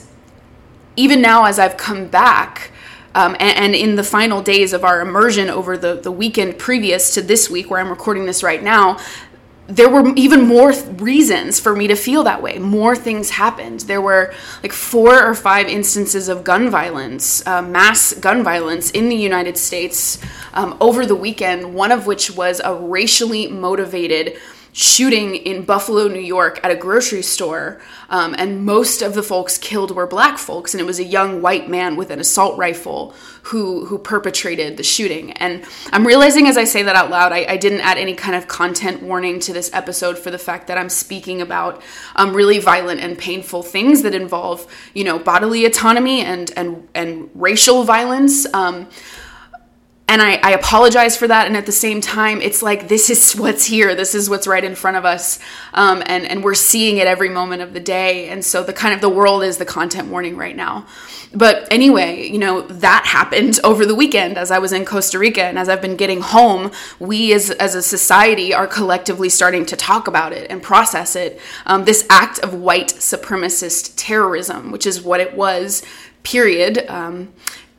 even 0.98 1.22
now 1.22 1.46
as 1.46 1.58
i've 1.58 1.78
come 1.78 2.08
back 2.08 2.72
um, 3.14 3.36
and, 3.40 3.58
and, 3.58 3.76
in 3.76 3.96
the 3.96 4.04
final 4.04 4.42
days 4.42 4.72
of 4.72 4.86
our 4.86 5.02
immersion 5.02 5.50
over 5.50 5.78
the, 5.78 5.96
the 5.96 6.12
weekend 6.12 6.58
previous 6.58 7.14
to 7.14 7.22
this 7.22 7.50
week 7.50 7.70
where 7.70 7.80
i'm 7.80 7.90
recording 7.90 8.26
this 8.26 8.44
right 8.44 8.62
now 8.62 9.00
there 9.68 9.90
were 9.90 10.14
even 10.16 10.42
more 10.42 10.74
th- 10.74 10.86
reasons 11.00 11.60
for 11.60 11.76
me 11.76 11.88
to 11.88 11.96
feel 11.96 12.24
that 12.24 12.42
way. 12.42 12.58
More 12.60 12.96
things 12.96 13.30
happened. 13.30 13.82
There 13.82 14.02
were 14.02 14.34
like 14.64 14.74
four 14.74 15.24
or 15.24 15.34
five 15.34 15.68
instances 15.68 16.28
of 16.28 16.44
gun 16.44 16.70
violence, 16.70 17.46
uh, 17.48 17.62
mass 17.62 18.14
gun 18.14 18.44
violence 18.44 18.92
in 18.92 19.08
the 19.08 19.16
United 19.16 19.58
States 19.58 20.18
um, 20.54 20.76
over 20.82 21.06
the 21.06 21.16
weekend, 21.16 21.74
one 21.74 21.92
of 21.92 22.06
which 22.06 22.32
was 22.32 22.60
a 22.64 22.76
racially 22.76 23.48
motivated 23.48 24.38
shooting 24.74 25.36
in 25.36 25.64
Buffalo, 25.64 26.08
New 26.08 26.22
York 26.22 26.60
at 26.64 26.72
a 26.72 26.76
grocery 26.76 27.22
store. 27.22 27.82
Um, 28.10 28.36
and 28.38 28.66
most 28.66 29.02
of 29.02 29.14
the 29.14 29.24
folks 29.24 29.58
killed 29.58 29.92
were 29.92 30.08
black 30.08 30.38
folks. 30.38 30.74
And 30.74 30.82
it 30.82 30.86
was 30.86 31.00
a 31.00 31.04
young 31.04 31.42
white 31.42 31.70
man 31.70 31.96
with 31.96 32.10
an 32.10 32.20
assault 32.20 32.58
rifle 32.58 33.14
who, 33.44 33.86
who 33.86 33.98
perpetrated 33.98 34.78
the 34.78 34.84
shooting. 34.84 35.32
And 35.34 35.66
I'm 35.92 36.08
realizing 36.08 36.48
as 36.48 36.58
I 36.58 36.64
say 36.64 36.84
that 36.84 36.96
out 36.96 37.10
loud, 37.10 37.32
I, 37.32 37.46
I 37.50 37.58
didn't 37.58 37.82
add 37.82 37.98
any 37.98 38.16
kind 38.16 38.36
of 38.36 38.48
content 38.48 39.02
warning 39.04 39.40
to 39.42 39.54
this 39.54 39.70
episode 39.74 40.18
for 40.18 40.32
the 40.32 40.38
fact 40.38 40.68
that 40.68 40.78
I'm 40.78 40.90
speaking 40.90 41.42
about 41.42 41.82
um, 42.16 42.34
really 42.34 42.60
violent 42.60 43.02
and 43.02 43.18
painful 43.18 43.64
things 43.64 44.04
that 44.04 44.14
involve, 44.14 44.68
you 44.94 45.04
know, 45.04 45.20
bodily 45.20 45.66
autonomy 45.66 46.22
and, 46.22 46.52
and, 46.56 46.88
and 46.94 47.30
racial 47.34 47.84
violence. 47.84 48.52
Um, 48.54 48.88
and 50.12 50.22
I, 50.22 50.36
I, 50.44 50.52
apologize 50.52 51.16
for 51.16 51.26
that. 51.30 51.48
And 51.48 51.56
at 51.56 51.66
the 51.66 51.72
same 51.72 52.02
time 52.02 52.42
it's 52.42 52.62
like 52.62 52.90
this 52.90 53.10
is 53.10 53.34
what's 53.38 53.66
here. 53.66 53.96
This 53.96 54.14
is 54.14 54.30
what's 54.30 54.46
right 54.46 54.64
in 54.64 54.76
front 54.76 54.98
of 54.98 55.06
us. 55.06 55.40
Um, 55.74 56.04
and, 56.06 56.26
and 56.26 56.44
we're 56.44 56.54
seeing 56.54 56.98
it 56.98 57.08
every 57.08 57.30
moment 57.30 57.62
of 57.62 57.74
the 57.74 57.80
day. 57.80 58.28
And 58.28 58.44
so 58.44 58.62
the 58.62 58.74
kind 58.74 58.94
of 58.94 59.00
the 59.00 59.10
world 59.10 59.42
is 59.42 59.58
the 59.58 59.66
content 59.66 60.10
warning 60.10 60.36
right 60.36 60.56
now. 60.56 60.86
But 61.34 61.66
anyway 61.72 62.28
you 62.28 62.38
know 62.38 62.62
that 62.64 63.06
happened 63.06 63.58
over 63.64 63.86
the 63.86 63.96
weekend 63.96 64.38
as 64.38 64.52
i 64.52 64.60
was 64.60 64.74
in 64.74 64.84
costa 64.84 65.18
rica. 65.18 65.46
And 65.46 65.58
as 65.58 65.70
i've 65.70 65.82
been 65.82 65.96
getting 65.96 66.20
home 66.20 66.72
we 67.00 67.34
as, 67.34 67.50
as 67.52 67.74
a 67.74 67.82
society 67.82 68.54
are 68.54 68.68
collectively 68.68 69.30
starting 69.30 69.66
to 69.68 69.78
talk 69.78 70.10
about 70.10 70.34
it 70.34 70.52
and 70.52 70.62
process 70.62 71.16
it. 71.16 71.40
Um, 71.66 71.86
this 71.86 72.06
act 72.10 72.40
of 72.40 72.54
white 72.54 72.90
supremacist 72.90 73.94
terrorism 73.96 74.72
which 74.72 74.86
is 74.86 75.02
what 75.02 75.22
it 75.22 75.34
was 75.34 75.84
period 76.24 76.86
um, 76.90 77.32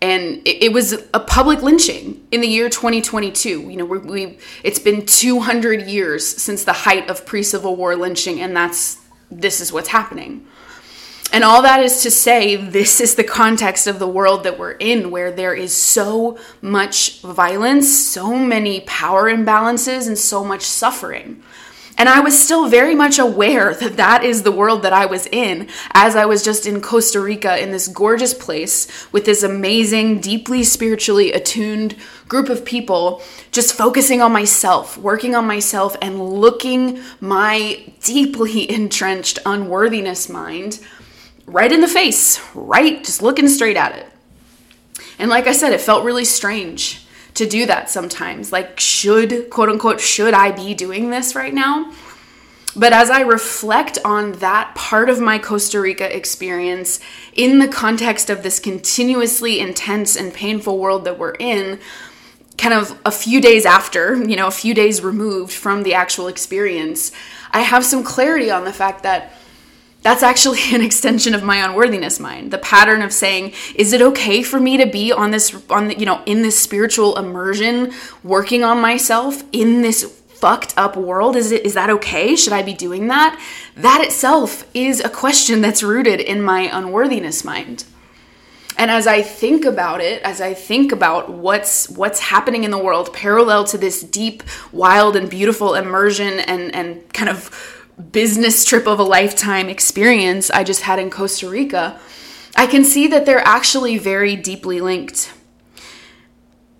and 0.03 0.47
it, 0.47 0.65
it, 0.65 0.73
was 0.73 0.93
a 1.15 1.21
public 1.21 1.63
lynching 1.63 2.27
in 2.31 2.43
the 2.43 2.49
year 2.49 2.69
2022 2.69 3.49
you 3.49 3.77
know 3.77 3.87
we, 3.87 3.99
we 3.99 4.39
it's 4.63 4.79
been 4.79 5.07
200 5.07 5.83
years 5.83 6.27
since 6.27 6.65
the 6.65 6.73
height 6.73 7.09
of 7.09 7.25
pre-civil 7.25 7.77
war 7.77 7.97
lynching 7.97 8.41
and 8.41 8.55
that's 8.55 9.03
this 9.41 9.61
is 9.61 9.73
what's 9.73 9.89
happening. 9.89 10.47
And 11.33 11.45
all 11.45 11.63
that 11.63 11.81
is 11.81 12.03
to 12.03 12.11
say 12.11 12.57
this 12.57 13.01
is 13.01 13.15
the 13.15 13.25
context 13.25 13.87
of 13.87 13.99
the 13.99 14.07
world 14.07 14.45
that 14.45 14.59
we're 14.59 14.73
in 14.73 15.11
where 15.11 15.33
there 15.33 15.55
is 15.55 15.75
so 15.75 16.39
much 16.61 17.23
violence 17.23 17.89
so 17.89 18.37
many 18.37 18.81
power 18.83 19.33
imbalances 19.33 20.07
and 20.07 20.19
so 20.19 20.45
much 20.45 20.61
suffering 20.61 21.43
and 22.03 22.09
I 22.09 22.19
was 22.19 22.37
still 22.37 22.69
very 22.69 22.97
much 22.97 23.21
aware 23.21 23.75
that 23.81 23.97
that 23.97 24.25
is 24.25 24.43
the 24.43 24.51
world 24.51 24.83
that 24.83 24.93
I 24.93 25.07
was 25.07 25.29
in 25.29 25.69
as 25.93 26.17
I 26.17 26.25
was 26.25 26.43
just 26.43 26.67
in 26.67 26.81
Costa 26.81 27.21
Rica 27.21 27.63
in 27.63 27.71
this 27.71 27.87
gorgeous 27.87 28.35
place 28.35 28.89
with 29.13 29.25
this 29.25 29.45
amazing, 29.45 30.21
deeply 30.21 30.65
spiritually 30.65 31.33
attuned 31.33 31.95
group 32.27 32.49
of 32.49 32.65
people, 32.65 33.23
just 33.53 33.75
focusing 33.75 34.21
on 34.21 34.33
myself, 34.33 34.99
working 34.99 35.37
on 35.37 35.47
myself, 35.47 35.97
and 36.03 36.21
looking 36.21 37.01
my 37.21 37.85
deeply 38.03 38.69
entrenched 38.75 39.39
unworthiness 39.47 40.29
mind 40.29 40.81
right 41.47 41.71
in 41.71 41.83
the 41.83 41.87
face, 41.87 42.41
right? 42.53 43.05
Just 43.05 43.23
looking 43.23 43.47
straight 43.47 43.77
at 43.77 43.97
it. 43.97 44.09
And 45.21 45.31
like 45.31 45.47
I 45.47 45.53
said, 45.53 45.73
it 45.73 45.81
felt 45.81 46.05
really 46.05 46.25
strange 46.25 47.02
to 47.35 47.47
do 47.47 47.67
that 47.67 47.91
sometimes. 47.91 48.53
Like, 48.53 48.79
should, 48.79 49.51
quote 49.51 49.69
unquote, 49.69 50.01
should 50.01 50.35
I 50.35 50.53
be 50.53 50.75
doing 50.75 51.11
this 51.11 51.35
right 51.35 51.55
now? 51.55 51.93
But 52.75 52.93
as 52.93 53.11
I 53.11 53.21
reflect 53.21 53.99
on 54.05 54.33
that 54.33 54.75
part 54.75 55.11
of 55.11 55.21
my 55.21 55.39
Costa 55.39 55.81
Rica 55.81 56.15
experience 56.15 57.01
in 57.35 57.59
the 57.59 57.69
context 57.69 58.31
of 58.31 58.43
this 58.43 58.59
continuously 58.59 59.61
intense 59.61 60.17
and 60.17 60.33
painful 60.33 60.79
world 60.79 61.05
that 61.05 61.19
we're 61.19 61.35
in, 61.35 61.79
kind 62.57 62.73
of 62.73 62.99
a 63.05 63.11
few 63.11 63.41
days 63.41 63.67
after, 63.67 64.17
you 64.17 64.37
know, 64.37 64.47
a 64.47 64.53
few 64.53 64.73
days 64.73 65.03
removed 65.03 65.53
from 65.53 65.83
the 65.83 65.95
actual 65.95 66.29
experience, 66.29 67.13
I 67.51 67.61
have 67.61 67.85
some 67.85 68.03
clarity 68.03 68.51
on 68.51 68.65
the 68.65 68.73
fact 68.73 69.03
that 69.03 69.35
that's 70.03 70.23
actually 70.23 70.61
an 70.73 70.83
extension 70.83 71.35
of 71.35 71.43
my 71.43 71.57
unworthiness 71.57 72.21
mind. 72.21 72.51
The 72.51 72.59
pattern 72.59 73.03
of 73.03 73.13
saying, 73.13 73.55
is 73.75 73.93
it 73.93 74.03
okay 74.03 74.43
for 74.43 74.61
me 74.61 74.77
to 74.77 74.87
be 74.87 75.13
on 75.13 75.31
this 75.31 75.55
on 75.71 75.89
the, 75.89 75.99
you 75.99 76.07
know, 76.07 76.23
in 76.27 76.43
this 76.43 76.59
spiritual 76.59 77.17
immersion, 77.17 77.93
working 78.23 78.65
on 78.65 78.81
myself 78.81 79.43
in 79.53 79.83
this 79.83 80.05
fucked 80.29 80.75
up 80.77 80.97
world? 80.97 81.37
Is 81.37 81.53
it 81.53 81.65
is 81.65 81.75
that 81.75 81.91
okay? 81.91 82.37
Should 82.37 82.53
I 82.53 82.63
be 82.63 82.75
doing 82.75 83.09
that? 83.09 83.41
That 83.77 84.03
itself 84.05 84.69
is 84.75 85.01
a 85.01 85.09
question 85.09 85.61
that's 85.61 85.83
rooted 85.83 86.21
in 86.21 86.43
my 86.43 86.63
unworthiness 86.63 87.45
mind. 87.45 87.85
And 88.79 88.91
as 88.91 89.07
I 89.07 89.21
think 89.21 89.67
about 89.67 90.01
it, 90.01 90.23
as 90.23 90.41
I 90.41 90.55
think 90.55 90.93
about 90.93 91.31
what's 91.31 91.89
what's 91.91 92.19
happening 92.19 92.65
in 92.65 92.71
the 92.71 92.79
world 92.79 93.13
parallel 93.13 93.65
to 93.65 93.79
this 93.79 94.03
deep, 94.03 94.43
wild 94.73 95.15
and 95.15 95.31
beautiful 95.31 95.75
immersion 95.75 96.41
and 96.41 96.75
and 96.75 97.13
kind 97.13 97.29
of 97.29 97.82
business 98.11 98.65
trip 98.65 98.87
of 98.87 98.99
a 98.99 99.05
lifetime 99.05 99.69
experience 99.69 100.51
I 100.51 100.65
just 100.65 100.83
had 100.83 100.99
in 100.99 101.11
Costa 101.11 101.49
Rica, 101.49 101.99
I 102.57 102.67
can 102.67 102.85
see 102.85 103.07
that 103.09 103.27
they're 103.27 103.47
actually 103.47 103.99
very 103.99 104.37
deeply 104.37 104.81
linked. 104.81 105.33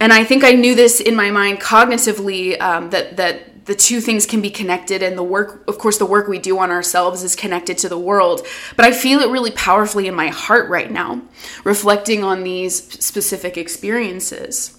And 0.01 0.13
I 0.13 0.25
think 0.25 0.43
I 0.43 0.53
knew 0.53 0.75
this 0.75 1.01
in 1.01 1.15
my 1.15 1.31
mind 1.31 1.61
cognitively 1.61 2.61
um, 2.61 2.91
that 2.91 3.17
that 3.17 3.53
the 3.65 3.75
two 3.75 4.01
things 4.01 4.27
can 4.27 4.41
be 4.41 4.51
connected 4.51 5.03
and 5.03 5.17
the 5.17 5.23
work 5.23 5.65
of 5.69 5.79
course 5.79 5.99
the 5.99 6.07
work 6.07 6.27
we 6.27 6.39
do 6.39 6.59
on 6.59 6.71
ourselves 6.71 7.23
is 7.23 7.37
connected 7.37 7.79
to 7.79 7.89
the 7.89 7.99
world 7.99 8.45
but 8.77 8.85
i 8.85 8.91
feel 8.91 9.21
it 9.21 9.31
really 9.31 9.53
powerfully 9.53 10.09
in 10.09 10.15
my 10.15 10.29
heart 10.29 10.69
right 10.69 10.91
now 10.91 11.23
reflecting 11.63 12.25
on 12.25 12.43
these 12.43 12.83
specific 13.05 13.57
experiences 13.57 14.79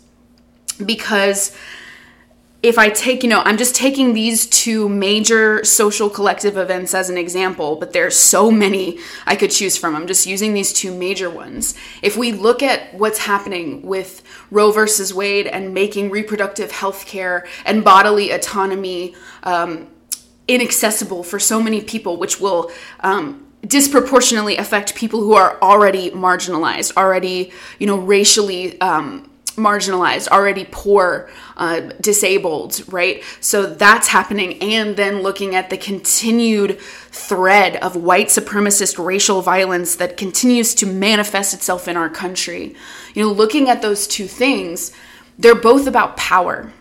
because 0.85 1.55
if 2.63 2.77
I 2.77 2.87
take, 2.87 3.23
you 3.23 3.29
know, 3.29 3.41
I'm 3.43 3.57
just 3.57 3.75
taking 3.75 4.13
these 4.13 4.47
two 4.47 4.87
major 4.87 5.65
social 5.65 6.09
collective 6.09 6.55
events 6.55 6.93
as 6.93 7.09
an 7.09 7.17
example, 7.17 7.75
but 7.75 7.91
there's 7.91 8.15
so 8.17 8.49
many 8.49 8.99
I 9.25 9.35
could 9.35 9.51
choose 9.51 9.75
from. 9.75 9.97
I'm 9.97 10.07
just 10.07 10.25
using 10.25 10.53
these 10.53 10.71
two 10.71 10.95
major 10.95 11.29
ones. 11.29 11.75
If 12.01 12.15
we 12.15 12.31
look 12.31 12.63
at 12.63 12.93
what's 12.93 13.19
happening 13.19 13.81
with 13.81 14.23
Roe 14.49 14.71
versus 14.71 15.13
Wade 15.13 15.45
and 15.45 15.73
making 15.73 16.09
reproductive 16.09 16.71
health 16.71 17.05
care 17.05 17.45
and 17.65 17.83
bodily 17.83 18.31
autonomy 18.31 19.13
um, 19.43 19.89
inaccessible 20.47 21.23
for 21.23 21.39
so 21.39 21.61
many 21.61 21.81
people, 21.81 22.15
which 22.15 22.39
will 22.39 22.71
um, 23.01 23.45
disproportionately 23.67 24.55
affect 24.55 24.95
people 24.95 25.19
who 25.19 25.33
are 25.33 25.57
already 25.61 26.11
marginalized, 26.11 26.95
already, 26.95 27.51
you 27.77 27.87
know, 27.87 27.97
racially. 27.97 28.79
Um, 28.79 29.29
marginalized, 29.55 30.27
already 30.29 30.67
poor, 30.69 31.29
uh, 31.57 31.81
disabled, 32.01 32.83
right? 32.91 33.23
So 33.39 33.65
that's 33.65 34.07
happening. 34.07 34.61
And 34.61 34.95
then 34.95 35.21
looking 35.21 35.55
at 35.55 35.69
the 35.69 35.77
continued 35.77 36.79
thread 36.79 37.77
of 37.77 37.95
white 37.95 38.27
supremacist 38.27 39.03
racial 39.03 39.41
violence 39.41 39.95
that 39.97 40.17
continues 40.17 40.73
to 40.75 40.85
manifest 40.85 41.53
itself 41.53 41.87
in 41.87 41.97
our 41.97 42.09
country. 42.09 42.75
You 43.13 43.23
know, 43.23 43.31
looking 43.31 43.69
at 43.69 43.81
those 43.81 44.07
two 44.07 44.27
things, 44.27 44.91
they're 45.37 45.55
both 45.55 45.87
about 45.87 46.17
power. 46.17 46.71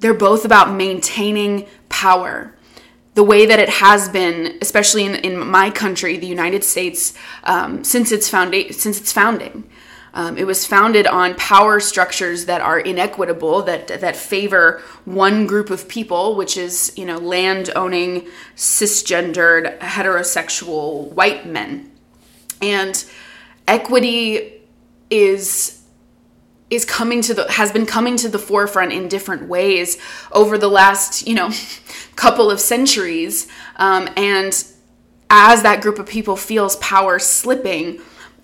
They're 0.00 0.14
both 0.14 0.44
about 0.44 0.72
maintaining 0.72 1.66
power 1.88 2.54
the 3.14 3.22
way 3.22 3.44
that 3.46 3.58
it 3.58 3.68
has 3.68 4.08
been, 4.08 4.58
especially 4.62 5.04
in, 5.04 5.16
in 5.16 5.38
my 5.38 5.70
country, 5.70 6.16
the 6.16 6.26
United 6.26 6.64
States, 6.64 7.14
um, 7.44 7.84
since 7.84 8.10
its 8.10 8.30
founda- 8.30 8.72
since 8.72 8.98
its 8.98 9.12
founding. 9.12 9.64
Um, 10.14 10.36
it 10.36 10.46
was 10.46 10.66
founded 10.66 11.06
on 11.06 11.34
power 11.36 11.80
structures 11.80 12.44
that 12.44 12.60
are 12.60 12.78
inequitable, 12.78 13.62
that 13.62 13.88
that 13.88 14.14
favor 14.14 14.82
one 15.06 15.46
group 15.46 15.70
of 15.70 15.88
people, 15.88 16.36
which 16.36 16.56
is 16.56 16.92
you 16.96 17.06
know 17.06 17.16
land 17.16 17.70
owning, 17.74 18.28
cisgendered, 18.54 19.78
heterosexual 19.78 21.10
white 21.12 21.46
men, 21.46 21.90
and 22.60 23.04
equity 23.66 24.60
is 25.08 25.82
is 26.68 26.84
coming 26.84 27.22
to 27.22 27.32
the 27.32 27.50
has 27.50 27.72
been 27.72 27.86
coming 27.86 28.16
to 28.18 28.28
the 28.28 28.38
forefront 28.38 28.92
in 28.92 29.08
different 29.08 29.48
ways 29.48 29.96
over 30.30 30.58
the 30.58 30.68
last 30.68 31.26
you 31.26 31.34
know 31.34 31.50
couple 32.16 32.50
of 32.50 32.60
centuries, 32.60 33.48
um, 33.76 34.10
and 34.18 34.66
as 35.30 35.62
that 35.62 35.80
group 35.80 35.98
of 35.98 36.06
people 36.06 36.36
feels 36.36 36.76
power 36.76 37.18
slipping 37.18 37.98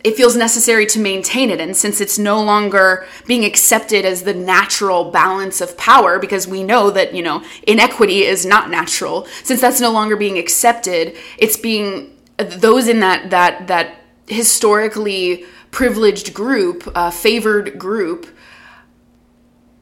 it 0.05 0.17
feels 0.17 0.37
necessary 0.37 0.87
to 0.87 0.99
maintain 1.01 1.51
it. 1.51 1.61
And 1.61 1.77
since 1.77 2.01
it's 2.01 2.19
no 2.19 2.41
longer 2.41 3.07
being 3.27 3.45
accepted 3.45 4.05
as 4.05 4.23
the 4.23 4.35
natural 4.35 5.11
balance 5.11 5.61
of 5.61 5.77
power, 5.77 6.19
because 6.19 6.47
we 6.47 6.63
know 6.63 6.91
that, 6.91 7.15
you 7.15 7.23
know, 7.23 7.43
inequity 7.67 8.23
is 8.23 8.47
not 8.47 8.71
natural, 8.71 9.27
since 9.43 9.61
that's 9.61 9.81
no 9.81 9.91
longer 9.91 10.17
being 10.17 10.39
accepted, 10.39 11.17
it's 11.37 11.57
being 11.57 12.17
those 12.37 12.87
in 12.87 13.01
that 13.01 13.31
that 13.31 13.67
that 13.67 13.97
historically 14.29 15.45
privileged 15.71 16.33
group, 16.33 16.89
uh, 16.95 17.11
favored 17.11 17.79
group, 17.79 18.27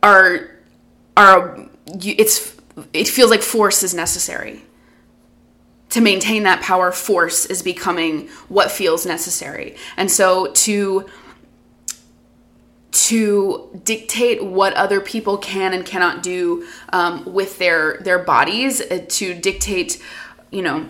are 0.02 0.50
are 1.16 1.68
it's 2.02 2.56
it 2.92 3.08
feels 3.08 3.30
like 3.30 3.42
force 3.42 3.82
is 3.82 3.94
necessary 3.94 4.62
to 5.90 6.00
maintain 6.00 6.42
that 6.42 6.62
power 6.62 6.92
force 6.92 7.46
is 7.46 7.62
becoming 7.62 8.28
what 8.48 8.70
feels 8.70 9.06
necessary. 9.06 9.76
And 9.96 10.10
so 10.10 10.52
to 10.52 11.06
to 12.92 13.80
dictate 13.84 14.42
what 14.42 14.72
other 14.72 15.00
people 15.02 15.36
can 15.36 15.74
and 15.74 15.84
cannot 15.84 16.22
do 16.22 16.66
um, 16.92 17.24
with 17.30 17.58
their 17.58 17.98
their 17.98 18.18
bodies 18.18 18.80
uh, 18.80 19.04
to 19.08 19.34
dictate 19.34 20.02
you 20.50 20.62
know 20.62 20.86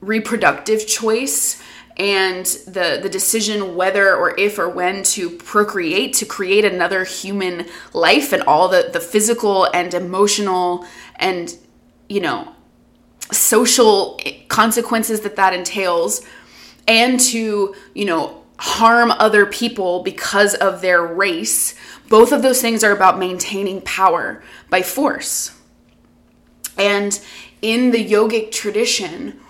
reproductive 0.00 0.86
choice 0.86 1.62
and 1.98 2.46
the 2.66 2.98
the 3.02 3.08
decision 3.10 3.76
whether 3.76 4.16
or 4.16 4.38
if 4.38 4.58
or 4.58 4.68
when 4.68 5.02
to 5.02 5.28
procreate 5.28 6.14
to 6.14 6.24
create 6.24 6.64
another 6.64 7.04
human 7.04 7.66
life 7.92 8.32
and 8.32 8.42
all 8.44 8.68
the 8.68 8.88
the 8.92 9.00
physical 9.00 9.68
and 9.74 9.92
emotional 9.92 10.86
and 11.16 11.58
you 12.08 12.20
know 12.20 12.54
social 13.30 14.20
consequences 14.48 15.20
that 15.20 15.36
that 15.36 15.52
entails 15.52 16.24
and 16.88 17.18
to, 17.20 17.74
you 17.94 18.04
know, 18.04 18.42
harm 18.58 19.10
other 19.12 19.46
people 19.46 20.02
because 20.02 20.54
of 20.54 20.80
their 20.80 21.02
race, 21.02 21.74
both 22.08 22.32
of 22.32 22.42
those 22.42 22.60
things 22.60 22.84
are 22.84 22.92
about 22.92 23.18
maintaining 23.18 23.80
power 23.82 24.42
by 24.70 24.82
force. 24.82 25.58
And 26.78 27.18
in 27.60 27.90
the 27.90 28.04
yogic 28.04 28.50
tradition, 28.50 29.40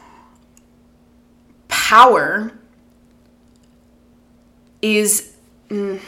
power 1.68 2.52
is 4.80 5.34
mm, 5.68 6.00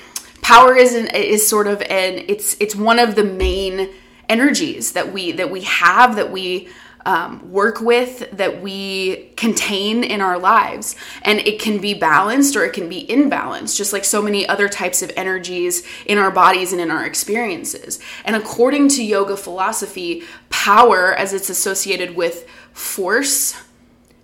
power 0.42 0.76
is 0.76 0.94
an, 0.94 1.06
is 1.08 1.46
sort 1.46 1.66
of 1.66 1.80
an 1.82 2.24
it's 2.28 2.56
it's 2.60 2.74
one 2.74 2.98
of 2.98 3.14
the 3.14 3.24
main 3.24 3.90
energies 4.28 4.92
that 4.92 5.12
we 5.12 5.32
that 5.32 5.50
we 5.50 5.62
have 5.62 6.16
that 6.16 6.32
we 6.32 6.68
um, 7.06 7.50
work 7.50 7.80
with, 7.80 8.30
that 8.32 8.62
we 8.62 9.30
contain 9.36 10.02
in 10.04 10.20
our 10.20 10.38
lives. 10.38 10.96
And 11.22 11.40
it 11.40 11.60
can 11.60 11.78
be 11.78 11.94
balanced 11.94 12.56
or 12.56 12.64
it 12.64 12.72
can 12.72 12.88
be 12.88 13.06
imbalanced, 13.06 13.76
just 13.76 13.92
like 13.92 14.04
so 14.04 14.22
many 14.22 14.46
other 14.46 14.68
types 14.68 15.02
of 15.02 15.12
energies 15.16 15.82
in 16.06 16.18
our 16.18 16.30
bodies 16.30 16.72
and 16.72 16.80
in 16.80 16.90
our 16.90 17.04
experiences. 17.04 18.00
And 18.24 18.36
according 18.36 18.88
to 18.90 19.04
yoga 19.04 19.36
philosophy, 19.36 20.22
power, 20.50 21.14
as 21.14 21.32
it's 21.32 21.50
associated 21.50 22.16
with 22.16 22.48
force, 22.72 23.54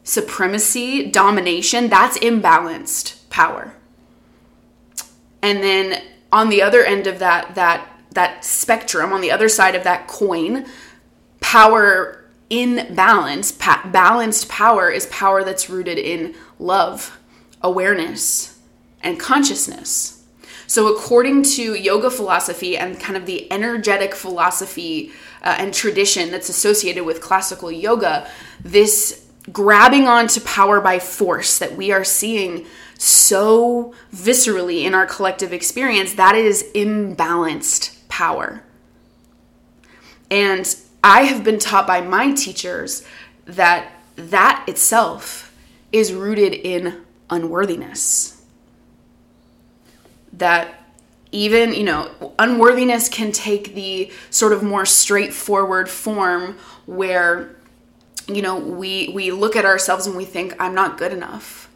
supremacy, 0.04 1.10
domination, 1.10 1.88
that's 1.88 2.18
imbalanced 2.18 3.28
power. 3.30 3.74
And 5.42 5.62
then 5.62 6.02
on 6.32 6.48
the 6.48 6.62
other 6.62 6.82
end 6.82 7.06
of 7.06 7.18
that, 7.18 7.54
that 7.54 7.86
that 8.12 8.44
spectrum, 8.44 9.12
on 9.12 9.20
the 9.20 9.30
other 9.30 9.48
side 9.48 9.74
of 9.74 9.84
that 9.84 10.08
coin, 10.08 10.66
power 11.40 12.19
in 12.50 12.94
balance, 12.94 13.52
pa- 13.52 13.88
balanced 13.90 14.48
power 14.48 14.90
is 14.90 15.06
power 15.06 15.44
that's 15.44 15.70
rooted 15.70 15.98
in 15.98 16.34
love, 16.58 17.18
awareness, 17.62 18.58
and 19.02 19.18
consciousness. 19.18 20.24
So, 20.66 20.94
according 20.94 21.42
to 21.54 21.74
yoga 21.74 22.10
philosophy 22.10 22.76
and 22.76 22.98
kind 23.00 23.16
of 23.16 23.26
the 23.26 23.50
energetic 23.50 24.14
philosophy 24.14 25.12
uh, 25.42 25.56
and 25.58 25.72
tradition 25.72 26.30
that's 26.30 26.48
associated 26.48 27.04
with 27.04 27.20
classical 27.20 27.72
yoga, 27.72 28.28
this 28.62 29.26
grabbing 29.50 30.06
onto 30.06 30.40
power 30.40 30.80
by 30.80 30.98
force 30.98 31.58
that 31.58 31.76
we 31.76 31.90
are 31.90 32.04
seeing 32.04 32.66
so 32.98 33.94
viscerally 34.14 34.84
in 34.84 34.94
our 34.94 35.06
collective 35.06 35.52
experience, 35.52 36.14
that 36.14 36.34
is 36.34 36.64
imbalanced 36.74 37.96
power. 38.08 38.62
And 40.30 40.72
I 41.02 41.22
have 41.22 41.44
been 41.44 41.58
taught 41.58 41.86
by 41.86 42.00
my 42.00 42.32
teachers 42.32 43.06
that 43.46 43.92
that 44.16 44.64
itself 44.68 45.54
is 45.92 46.12
rooted 46.12 46.52
in 46.52 47.02
unworthiness. 47.30 48.44
That 50.32 50.74
even, 51.32 51.72
you 51.72 51.84
know, 51.84 52.34
unworthiness 52.38 53.08
can 53.08 53.32
take 53.32 53.74
the 53.74 54.12
sort 54.30 54.52
of 54.52 54.62
more 54.62 54.84
straightforward 54.84 55.88
form 55.88 56.58
where 56.86 57.56
you 58.34 58.42
know, 58.42 58.58
we 58.58 59.10
we 59.14 59.30
look 59.30 59.56
at 59.56 59.64
ourselves 59.64 60.06
and 60.06 60.16
we 60.16 60.24
think 60.24 60.54
I'm 60.58 60.74
not 60.74 60.98
good 60.98 61.12
enough. 61.12 61.68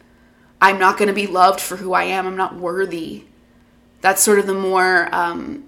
I'm 0.61 0.79
not 0.79 0.97
going 0.97 1.07
to 1.07 1.13
be 1.13 1.27
loved 1.27 1.59
for 1.59 1.75
who 1.77 1.93
I 1.93 2.05
am. 2.05 2.25
I'm 2.25 2.37
not 2.37 2.55
worthy. 2.55 3.25
That's 4.01 4.21
sort 4.23 4.39
of 4.39 4.47
the 4.47 4.53
more 4.53 5.13
um, 5.13 5.65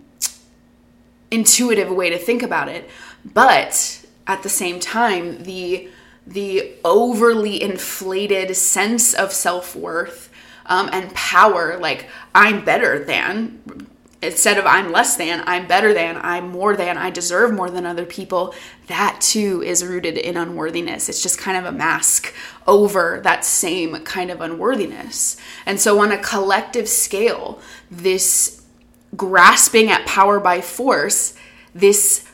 intuitive 1.29 1.91
way 1.91 2.09
to 2.09 2.17
think 2.17 2.41
about 2.41 2.69
it. 2.69 2.89
But 3.33 4.05
at 4.25 4.43
the 4.43 4.49
same 4.49 4.79
time, 4.79 5.43
the 5.43 5.89
the 6.25 6.73
overly 6.83 7.61
inflated 7.61 8.53
sense 8.55 9.13
of 9.13 9.31
self-worth 9.31 10.29
um, 10.65 10.89
and 10.91 11.13
power 11.13 11.77
like 11.79 12.09
i'm 12.35 12.65
better 12.65 13.01
than 13.01 13.87
instead 14.21 14.57
of 14.57 14.65
i'm 14.65 14.91
less 14.91 15.15
than 15.15 15.41
i'm 15.47 15.65
better 15.67 15.93
than 15.93 16.17
i'm 16.17 16.49
more 16.49 16.75
than 16.75 16.97
i 16.97 17.09
deserve 17.09 17.53
more 17.53 17.69
than 17.69 17.85
other 17.85 18.05
people 18.05 18.53
that 18.87 19.19
too 19.19 19.61
is 19.63 19.85
rooted 19.85 20.17
in 20.17 20.37
unworthiness. 20.37 21.09
It's 21.09 21.21
just 21.21 21.37
kind 21.37 21.57
of 21.57 21.65
a 21.65 21.77
mask 21.77 22.33
over 22.65 23.19
that 23.23 23.43
same 23.43 23.97
kind 24.03 24.31
of 24.31 24.41
unworthiness. 24.41 25.37
And 25.65 25.79
so 25.79 26.01
on 26.01 26.11
a 26.11 26.17
collective 26.17 26.87
scale 26.87 27.59
this 27.91 28.61
grasping 29.15 29.89
at 29.89 30.05
power 30.05 30.39
by 30.39 30.61
force 30.61 31.35
this 31.75 32.26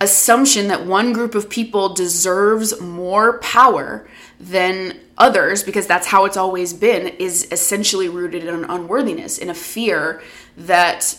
assumption 0.00 0.68
that 0.68 0.86
one 0.86 1.12
group 1.12 1.34
of 1.34 1.50
people 1.50 1.92
deserves 1.92 2.80
more 2.80 3.38
power 3.38 4.08
than 4.38 4.98
others, 5.18 5.62
because 5.62 5.86
that's 5.86 6.06
how 6.06 6.24
it's 6.24 6.36
always 6.36 6.72
been, 6.72 7.08
is 7.18 7.46
essentially 7.52 8.08
rooted 8.08 8.44
in 8.44 8.64
unworthiness, 8.64 9.36
in 9.36 9.50
a 9.50 9.54
fear 9.54 10.22
that 10.56 11.18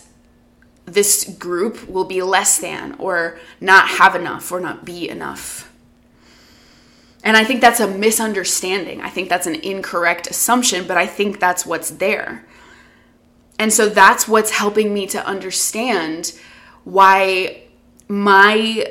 this 0.86 1.36
group 1.38 1.88
will 1.88 2.06
be 2.06 2.24
less 2.24 2.58
than 2.58 2.96
or 2.98 3.38
not 3.60 3.88
have 3.88 4.16
enough 4.16 4.52
or 4.52 4.60
not 4.60 4.84
be 4.84 5.08
enough. 5.08 5.72
And 7.24 7.38
I 7.38 7.44
think 7.44 7.62
that's 7.62 7.80
a 7.80 7.88
misunderstanding. 7.88 9.00
I 9.00 9.10
think 9.10 9.30
that's 9.30 9.46
an 9.46 9.56
incorrect 9.56 10.26
assumption, 10.26 10.88
but 10.88 10.98
I 10.98 11.06
think 11.06 11.40
that's 11.40 11.68
what's 11.68 11.92
there. 11.92 12.48
And 13.60 13.72
so 13.72 13.88
that's 13.88 14.28
what's 14.28 14.50
helping 14.50 14.92
me 14.92 15.06
to 15.08 15.24
understand 15.24 16.34
why 16.84 17.62
my 18.12 18.86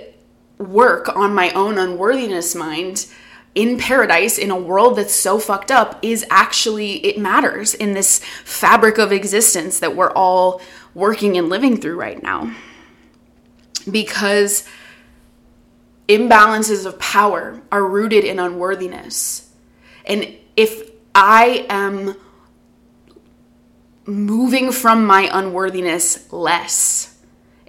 work 0.56 1.14
on 1.14 1.34
my 1.34 1.50
own 1.50 1.76
unworthiness 1.76 2.54
mind 2.54 3.06
in 3.54 3.76
paradise 3.76 4.38
in 4.38 4.50
a 4.50 4.56
world 4.56 4.96
that's 4.96 5.14
so 5.14 5.38
fucked 5.38 5.70
up 5.70 5.98
is 6.00 6.24
actually 6.30 7.04
it 7.04 7.18
matters 7.18 7.74
in 7.74 7.92
this 7.92 8.24
fabric 8.44 8.96
of 8.96 9.12
existence 9.12 9.80
that 9.80 9.94
we're 9.94 10.12
all 10.12 10.62
working 10.94 11.36
and 11.36 11.50
living 11.50 11.76
through 11.76 12.00
right 12.00 12.22
now. 12.22 12.54
Because 13.90 14.66
imbalances 16.08 16.86
of 16.86 16.98
power 16.98 17.60
are 17.70 17.86
rooted 17.86 18.24
in 18.24 18.38
unworthiness. 18.38 19.50
And 20.06 20.34
if 20.56 20.90
i 21.14 21.66
am 21.68 22.14
moving 24.06 24.72
from 24.72 25.04
my 25.04 25.28
unworthiness 25.32 26.32
less 26.32 27.09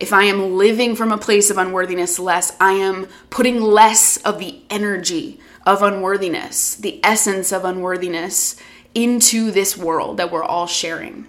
if 0.02 0.12
I 0.12 0.24
am 0.24 0.58
living 0.58 0.96
from 0.96 1.12
a 1.12 1.18
place 1.18 1.52
of 1.52 1.60
unworthiness 1.60 2.18
less, 2.18 2.58
I 2.60 2.74
am 2.74 3.08
putting 3.30 3.62
less 3.62 4.18
of 4.18 4.40
the 4.40 4.62
energy 4.72 5.40
of 5.64 5.84
unworthiness, 5.84 6.74
the 6.74 7.00
essence 7.04 7.52
of 7.52 7.64
unworthiness 7.64 8.56
into 8.96 9.52
this 9.52 9.78
world 9.78 10.18
that 10.18 10.32
we're 10.32 10.44
all 10.44 10.66
sharing. 10.66 11.28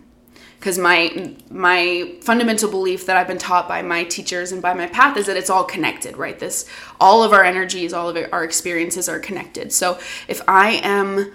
Because 0.59 0.79
my 0.79 1.35
my 1.51 2.15
fundamental 2.23 2.71
belief 2.71 3.05
that 3.07 3.17
I've 3.17 3.27
been 3.27 3.37
taught 3.37 3.69
by 3.69 3.83
my 3.83 4.05
teachers 4.05 4.53
and 4.53 4.63
by 4.63 4.73
my 4.73 4.87
path 4.87 5.19
is 5.19 5.27
that 5.27 5.37
it's 5.37 5.51
all 5.51 5.65
connected, 5.65 6.17
right? 6.17 6.39
This 6.39 6.67
all 6.99 7.23
of 7.23 7.33
our 7.33 7.45
energies, 7.45 7.93
all 7.93 8.09
of 8.09 8.17
our 8.33 8.43
experiences 8.43 9.07
are 9.07 9.19
connected. 9.19 9.73
So 9.73 9.99
if 10.29 10.41
I 10.49 10.81
am 10.83 11.33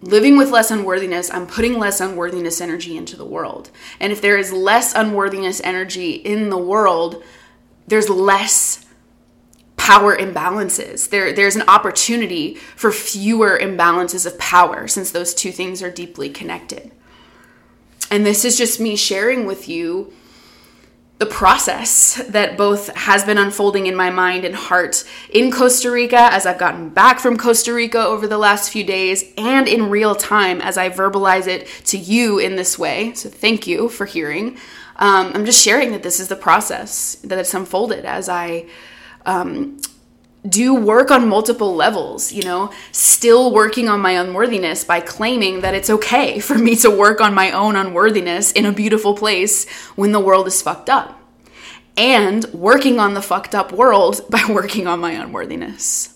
living 0.00 0.36
with 0.36 0.50
less 0.50 0.70
unworthiness, 0.70 1.30
I'm 1.30 1.46
putting 1.46 1.78
less 1.78 2.00
unworthiness 2.00 2.60
energy 2.60 2.96
into 2.96 3.16
the 3.16 3.24
world. 3.24 3.70
And 4.00 4.12
if 4.12 4.20
there 4.20 4.38
is 4.38 4.52
less 4.52 4.94
unworthiness 4.94 5.60
energy 5.64 6.12
in 6.12 6.50
the 6.50 6.58
world, 6.58 7.22
there's 7.86 8.08
less 8.08 8.84
power 9.76 10.16
imbalances. 10.16 11.08
There, 11.08 11.32
there's 11.32 11.56
an 11.56 11.68
opportunity 11.68 12.54
for 12.54 12.92
fewer 12.92 13.58
imbalances 13.60 14.26
of 14.26 14.38
power 14.38 14.86
since 14.86 15.10
those 15.10 15.34
two 15.34 15.50
things 15.50 15.82
are 15.82 15.90
deeply 15.90 16.28
connected. 16.28 16.92
And 18.10 18.24
this 18.24 18.44
is 18.44 18.56
just 18.56 18.80
me 18.80 18.96
sharing 18.96 19.46
with 19.46 19.68
you 19.68 20.12
the 21.18 21.26
process 21.26 22.22
that 22.28 22.56
both 22.56 22.94
has 22.96 23.24
been 23.24 23.38
unfolding 23.38 23.86
in 23.86 23.96
my 23.96 24.08
mind 24.08 24.44
and 24.44 24.54
heart 24.54 25.04
in 25.30 25.50
Costa 25.50 25.90
Rica 25.90 26.32
as 26.32 26.46
I've 26.46 26.58
gotten 26.58 26.90
back 26.90 27.18
from 27.18 27.36
Costa 27.36 27.74
Rica 27.74 27.98
over 27.98 28.28
the 28.28 28.38
last 28.38 28.70
few 28.70 28.84
days 28.84 29.24
and 29.36 29.66
in 29.66 29.90
real 29.90 30.14
time 30.14 30.60
as 30.60 30.78
I 30.78 30.90
verbalize 30.90 31.48
it 31.48 31.66
to 31.86 31.98
you 31.98 32.38
in 32.38 32.54
this 32.54 32.78
way. 32.78 33.14
So, 33.14 33.28
thank 33.28 33.66
you 33.66 33.88
for 33.88 34.06
hearing. 34.06 34.58
Um, 34.96 35.32
I'm 35.34 35.44
just 35.44 35.62
sharing 35.62 35.90
that 35.92 36.02
this 36.02 36.20
is 36.20 36.28
the 36.28 36.36
process 36.36 37.16
that 37.24 37.38
it's 37.38 37.54
unfolded 37.54 38.04
as 38.04 38.28
I 38.28 38.66
um, 39.26 39.78
do 40.48 40.74
work 40.74 41.10
on 41.10 41.28
multiple 41.28 41.74
levels, 41.74 42.32
you 42.32 42.42
know, 42.42 42.72
still 42.92 43.52
working 43.52 43.88
on 43.88 44.00
my 44.00 44.12
unworthiness 44.12 44.84
by 44.84 45.00
claiming 45.00 45.60
that 45.60 45.74
it's 45.74 45.90
okay 45.90 46.38
for 46.40 46.56
me 46.56 46.76
to 46.76 46.90
work 46.90 47.20
on 47.20 47.34
my 47.34 47.50
own 47.50 47.76
unworthiness 47.76 48.52
in 48.52 48.66
a 48.66 48.72
beautiful 48.72 49.14
place 49.14 49.68
when 49.96 50.12
the 50.12 50.20
world 50.20 50.46
is 50.46 50.62
fucked 50.62 50.90
up. 50.90 51.20
And 51.96 52.44
working 52.52 53.00
on 53.00 53.14
the 53.14 53.22
fucked 53.22 53.54
up 53.54 53.72
world 53.72 54.22
by 54.30 54.44
working 54.48 54.86
on 54.86 55.00
my 55.00 55.12
unworthiness. 55.12 56.14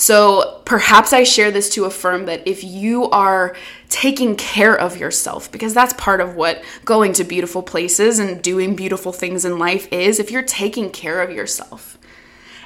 So 0.00 0.62
perhaps 0.64 1.12
I 1.12 1.24
share 1.24 1.50
this 1.50 1.68
to 1.74 1.84
affirm 1.84 2.24
that 2.24 2.48
if 2.48 2.64
you 2.64 3.10
are 3.10 3.54
taking 3.90 4.34
care 4.34 4.74
of 4.74 4.96
yourself, 4.96 5.52
because 5.52 5.74
that's 5.74 5.92
part 5.92 6.22
of 6.22 6.34
what 6.34 6.64
going 6.86 7.12
to 7.12 7.24
beautiful 7.24 7.62
places 7.62 8.18
and 8.18 8.40
doing 8.40 8.74
beautiful 8.74 9.12
things 9.12 9.44
in 9.44 9.58
life 9.58 9.86
is, 9.92 10.18
if 10.18 10.30
you're 10.30 10.42
taking 10.42 10.88
care 10.88 11.20
of 11.20 11.30
yourself, 11.30 11.98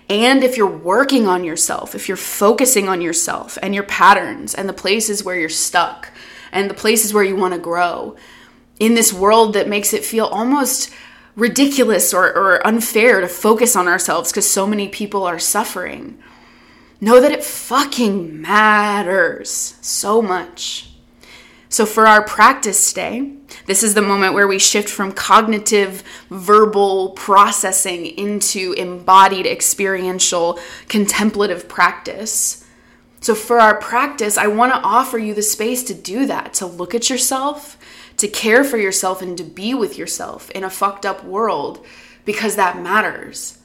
and 0.09 0.45
if 0.45 0.57
you're 0.57 0.67
working 0.67 1.27
on 1.27 1.45
yourself, 1.45 1.95
if 1.95 2.09
you're 2.09 2.17
focusing 2.17 2.89
on 2.89 3.01
yourself 3.01 3.57
and 3.63 3.75
your 3.75 3.85
patterns 3.85 4.55
and 4.55 4.69
the 4.69 4.75
places 4.75 5.25
where 5.25 5.39
you're 5.39 5.49
stuck 5.49 6.11
and 6.53 6.69
the 6.69 6.75
places 6.75 7.15
where 7.15 7.25
you 7.25 7.37
want 7.37 7.55
to 7.55 7.61
grow 7.61 8.17
in 8.79 8.95
this 8.95 9.13
world 9.13 9.55
that 9.55 9.69
makes 9.69 9.93
it 9.93 10.05
feel 10.05 10.27
almost 10.27 10.91
ridiculous 11.37 12.13
or, 12.13 12.27
or 12.27 12.67
unfair 12.67 13.21
to 13.21 13.29
focus 13.29 13.75
on 13.75 13.89
ourselves 13.89 14.31
because 14.31 14.49
so 14.49 14.67
many 14.67 14.89
people 14.89 15.25
are 15.25 15.39
suffering 15.39 16.23
Know 17.05 17.21
that 17.21 17.33
it 17.33 17.45
fucking 17.45 18.41
matters 18.41 19.77
so 19.83 20.23
much. 20.23 20.94
So, 21.75 21.87
for 21.87 22.07
our 22.07 22.23
practice 22.23 22.91
today, 22.91 23.33
this 23.67 23.83
is 23.83 23.95
the 23.95 24.01
moment 24.01 24.33
where 24.33 24.47
we 24.47 24.61
shift 24.61 24.89
from 24.89 25.11
cognitive, 25.11 26.05
verbal 26.31 27.11
processing 27.17 28.07
into 28.07 28.75
embodied, 28.75 29.45
experiential, 29.45 30.61
contemplative 30.87 31.69
practice. 31.69 32.65
So, 33.19 33.35
for 33.35 33.59
our 33.59 33.81
practice, 33.81 34.39
I 34.39 34.47
want 34.47 34.73
to 34.73 34.79
offer 34.83 35.19
you 35.19 35.35
the 35.35 35.43
space 35.43 35.83
to 35.83 35.95
do 35.95 36.27
that, 36.27 36.55
to 36.55 36.67
look 36.67 36.95
at 36.95 37.11
yourself, 37.11 37.77
to 38.19 38.29
care 38.29 38.63
for 38.63 38.77
yourself, 38.77 39.21
and 39.21 39.37
to 39.37 39.43
be 39.43 39.75
with 39.75 39.99
yourself 39.99 40.53
in 40.53 40.63
a 40.63 40.71
fucked 40.71 41.05
up 41.05 41.25
world 41.25 41.85
because 42.25 42.55
that 42.55 42.81
matters. 42.81 43.59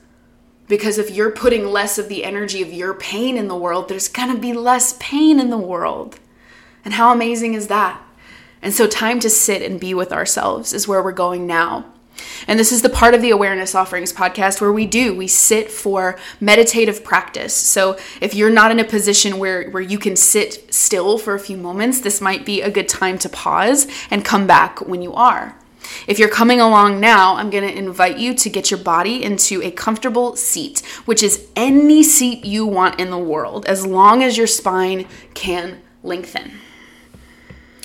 Because 0.67 0.97
if 0.97 1.11
you're 1.11 1.29
putting 1.29 1.67
less 1.67 1.99
of 1.99 2.09
the 2.09 2.23
energy 2.23 2.63
of 2.63 2.73
your 2.73 2.95
pain 2.95 3.37
in 3.37 3.47
the 3.47 3.55
world, 3.55 3.87
there's 3.87 4.07
gonna 4.07 4.39
be 4.39 4.53
less 4.53 4.97
pain 4.99 5.39
in 5.39 5.51
the 5.51 5.59
world. 5.59 6.19
And 6.85 6.93
how 6.93 7.13
amazing 7.13 7.53
is 7.53 7.67
that? 7.67 8.01
And 8.61 8.73
so, 8.73 8.87
time 8.87 9.19
to 9.21 9.29
sit 9.29 9.61
and 9.61 9.79
be 9.79 9.93
with 9.93 10.11
ourselves 10.11 10.73
is 10.73 10.87
where 10.87 11.01
we're 11.01 11.11
going 11.11 11.47
now. 11.47 11.85
And 12.47 12.59
this 12.59 12.71
is 12.71 12.81
the 12.81 12.89
part 12.89 13.13
of 13.13 13.21
the 13.21 13.29
Awareness 13.31 13.75
Offerings 13.75 14.13
podcast 14.13 14.61
where 14.61 14.71
we 14.71 14.85
do, 14.85 15.15
we 15.15 15.27
sit 15.27 15.71
for 15.71 16.17
meditative 16.39 17.03
practice. 17.03 17.53
So 17.53 17.97
if 18.21 18.33
you're 18.33 18.49
not 18.49 18.71
in 18.71 18.79
a 18.79 18.83
position 18.83 19.39
where, 19.39 19.69
where 19.69 19.83
you 19.83 19.99
can 19.99 20.15
sit 20.15 20.73
still 20.73 21.17
for 21.17 21.33
a 21.33 21.39
few 21.39 21.57
moments, 21.57 22.01
this 22.01 22.21
might 22.21 22.45
be 22.45 22.61
a 22.61 22.71
good 22.71 22.89
time 22.89 23.17
to 23.19 23.29
pause 23.29 23.87
and 24.09 24.25
come 24.25 24.47
back 24.47 24.81
when 24.87 25.01
you 25.01 25.13
are. 25.13 25.55
If 26.07 26.19
you're 26.19 26.29
coming 26.29 26.59
along 26.59 26.99
now, 26.99 27.35
I'm 27.35 27.49
going 27.49 27.67
to 27.67 27.77
invite 27.77 28.19
you 28.19 28.33
to 28.35 28.49
get 28.49 28.69
your 28.69 28.79
body 28.79 29.23
into 29.23 29.61
a 29.63 29.71
comfortable 29.71 30.35
seat, 30.35 30.79
which 31.05 31.23
is 31.23 31.47
any 31.55 32.03
seat 32.03 32.45
you 32.45 32.65
want 32.65 32.99
in 32.99 33.09
the 33.09 33.17
world, 33.17 33.65
as 33.65 33.85
long 33.85 34.21
as 34.21 34.37
your 34.37 34.45
spine 34.45 35.07
can 35.33 35.81
lengthen. 36.03 36.59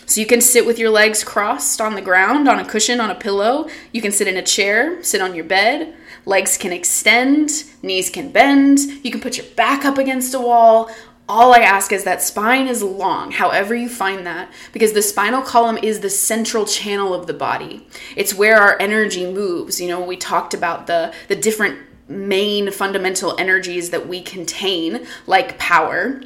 So 0.06 0.20
you 0.20 0.26
can 0.26 0.40
sit 0.40 0.66
with 0.66 0.78
your 0.78 0.90
legs 0.90 1.24
crossed 1.24 1.80
on 1.80 1.94
the 1.94 2.02
ground, 2.02 2.48
on 2.48 2.58
a 2.58 2.64
cushion, 2.64 3.00
on 3.00 3.10
a 3.10 3.14
pillow. 3.14 3.68
You 3.92 4.02
can 4.02 4.12
sit 4.12 4.28
in 4.28 4.36
a 4.36 4.42
chair, 4.42 5.02
sit 5.02 5.20
on 5.20 5.34
your 5.34 5.44
bed. 5.44 5.94
Legs 6.26 6.56
can 6.56 6.72
extend, 6.72 7.64
knees 7.82 8.10
can 8.10 8.30
bend. 8.30 8.78
You 9.02 9.10
can 9.10 9.20
put 9.20 9.36
your 9.36 9.46
back 9.56 9.84
up 9.84 9.98
against 9.98 10.34
a 10.34 10.40
wall 10.40 10.90
all 11.28 11.54
I 11.54 11.60
ask 11.60 11.92
is 11.92 12.04
that 12.04 12.22
spine 12.22 12.68
is 12.68 12.82
long, 12.82 13.32
however 13.32 13.74
you 13.74 13.88
find 13.88 14.26
that, 14.26 14.52
because 14.72 14.92
the 14.92 15.00
spinal 15.00 15.40
column 15.40 15.78
is 15.82 16.00
the 16.00 16.10
central 16.10 16.66
channel 16.66 17.14
of 17.14 17.26
the 17.26 17.32
body. 17.32 17.86
It's 18.14 18.34
where 18.34 18.58
our 18.58 18.76
energy 18.80 19.30
moves. 19.30 19.80
You 19.80 19.88
know, 19.88 20.04
we 20.04 20.16
talked 20.16 20.52
about 20.52 20.86
the 20.86 21.14
the 21.28 21.36
different 21.36 21.78
main 22.08 22.70
fundamental 22.70 23.34
energies 23.38 23.88
that 23.90 24.06
we 24.06 24.20
contain, 24.20 25.06
like 25.26 25.58
power. 25.58 26.20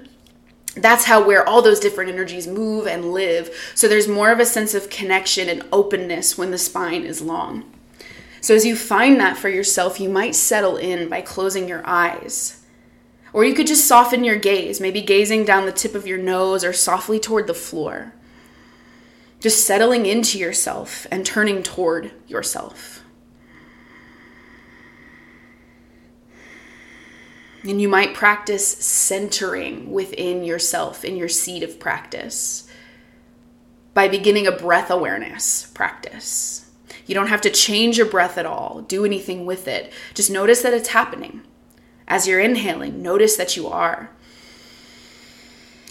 That's 0.83 1.05
how 1.05 1.25
where 1.25 1.47
all 1.49 1.63
those 1.63 1.81
different 1.81 2.11
energies 2.11 2.47
move 2.47 2.87
and 2.87 3.13
live. 3.13 3.51
So 3.75 3.89
there's 3.89 4.09
more 4.09 4.31
of 4.31 4.41
a 4.41 4.47
sense 4.47 4.75
of 4.75 4.91
connection 4.91 5.49
and 5.49 5.65
openness 5.73 6.39
when 6.39 6.51
the 6.51 6.59
spine 6.59 7.05
is 7.05 7.23
long. 7.23 7.71
So 8.41 8.55
as 8.55 8.65
you 8.65 8.77
find 8.77 9.19
that 9.21 9.37
for 9.37 9.49
yourself, 9.49 10.01
you 10.01 10.09
might 10.09 10.35
settle 10.35 10.77
in 10.77 11.09
by 11.09 11.21
closing 11.21 11.69
your 11.69 11.83
eyes 11.85 12.59
or 13.33 13.45
you 13.45 13.55
could 13.55 13.67
just 13.67 13.87
soften 13.87 14.25
your 14.25 14.37
gaze, 14.37 14.81
maybe 14.81 15.03
gazing 15.03 15.45
down 15.45 15.67
the 15.67 15.73
tip 15.73 15.95
of 15.95 16.07
your 16.07 16.19
nose 16.19 16.65
or 16.65 16.73
softly 16.73 17.21
toward 17.21 17.47
the 17.47 17.55
floor. 17.55 18.13
Just 19.41 19.65
settling 19.65 20.07
into 20.07 20.39
yourself 20.39 21.07
and 21.11 21.25
turning 21.25 21.63
toward 21.63 22.11
yourself. 22.27 22.98
And 27.63 27.81
you 27.81 27.89
might 27.89 28.15
practice 28.15 28.67
centering 28.67 29.91
within 29.91 30.45
yourself 30.45 31.05
in 31.05 31.17
your 31.17 31.29
seat 31.29 31.63
of 31.63 31.81
practice 31.81 32.69
by 33.95 34.07
beginning 34.07 34.47
a 34.47 34.53
breath 34.53 34.91
awareness 34.91 35.67
practice. 35.75 36.71
You 37.07 37.15
don't 37.15 37.29
have 37.29 37.41
to 37.41 37.51
change 37.51 37.97
your 37.97 38.07
breath 38.07 38.39
at 38.39 38.47
all, 38.47 38.83
do 38.83 39.05
anything 39.05 39.45
with 39.45 39.67
it. 39.67 39.93
Just 40.15 40.31
notice 40.31 40.63
that 40.63 40.75
it's 40.75 40.91
happening. 40.91 41.43
As 42.07 42.27
you're 42.29 42.41
inhaling, 42.41 43.03
notice 43.03 43.37
that 43.37 43.57
you 43.57 43.67
are. 43.67 44.11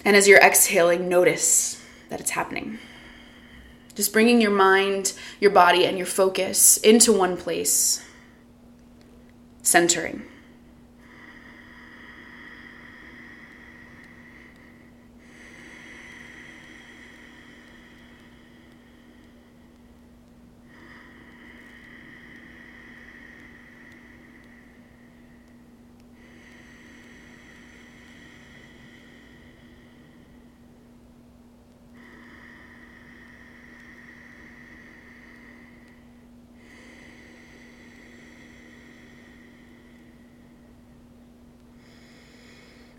And 0.06 0.16
as 0.16 0.28
you're 0.28 0.40
exhaling, 0.40 1.10
notice 1.10 1.84
that 2.10 2.22
it's 2.22 2.32
happening. 2.32 2.80
Just 3.94 4.14
bringing 4.14 4.40
your 4.40 4.52
mind, 4.52 5.14
your 5.40 5.52
body, 5.52 5.86
and 5.86 5.98
your 5.98 6.08
focus 6.08 6.78
into 6.78 7.12
one 7.12 7.36
place, 7.36 8.06
centering. 9.64 10.24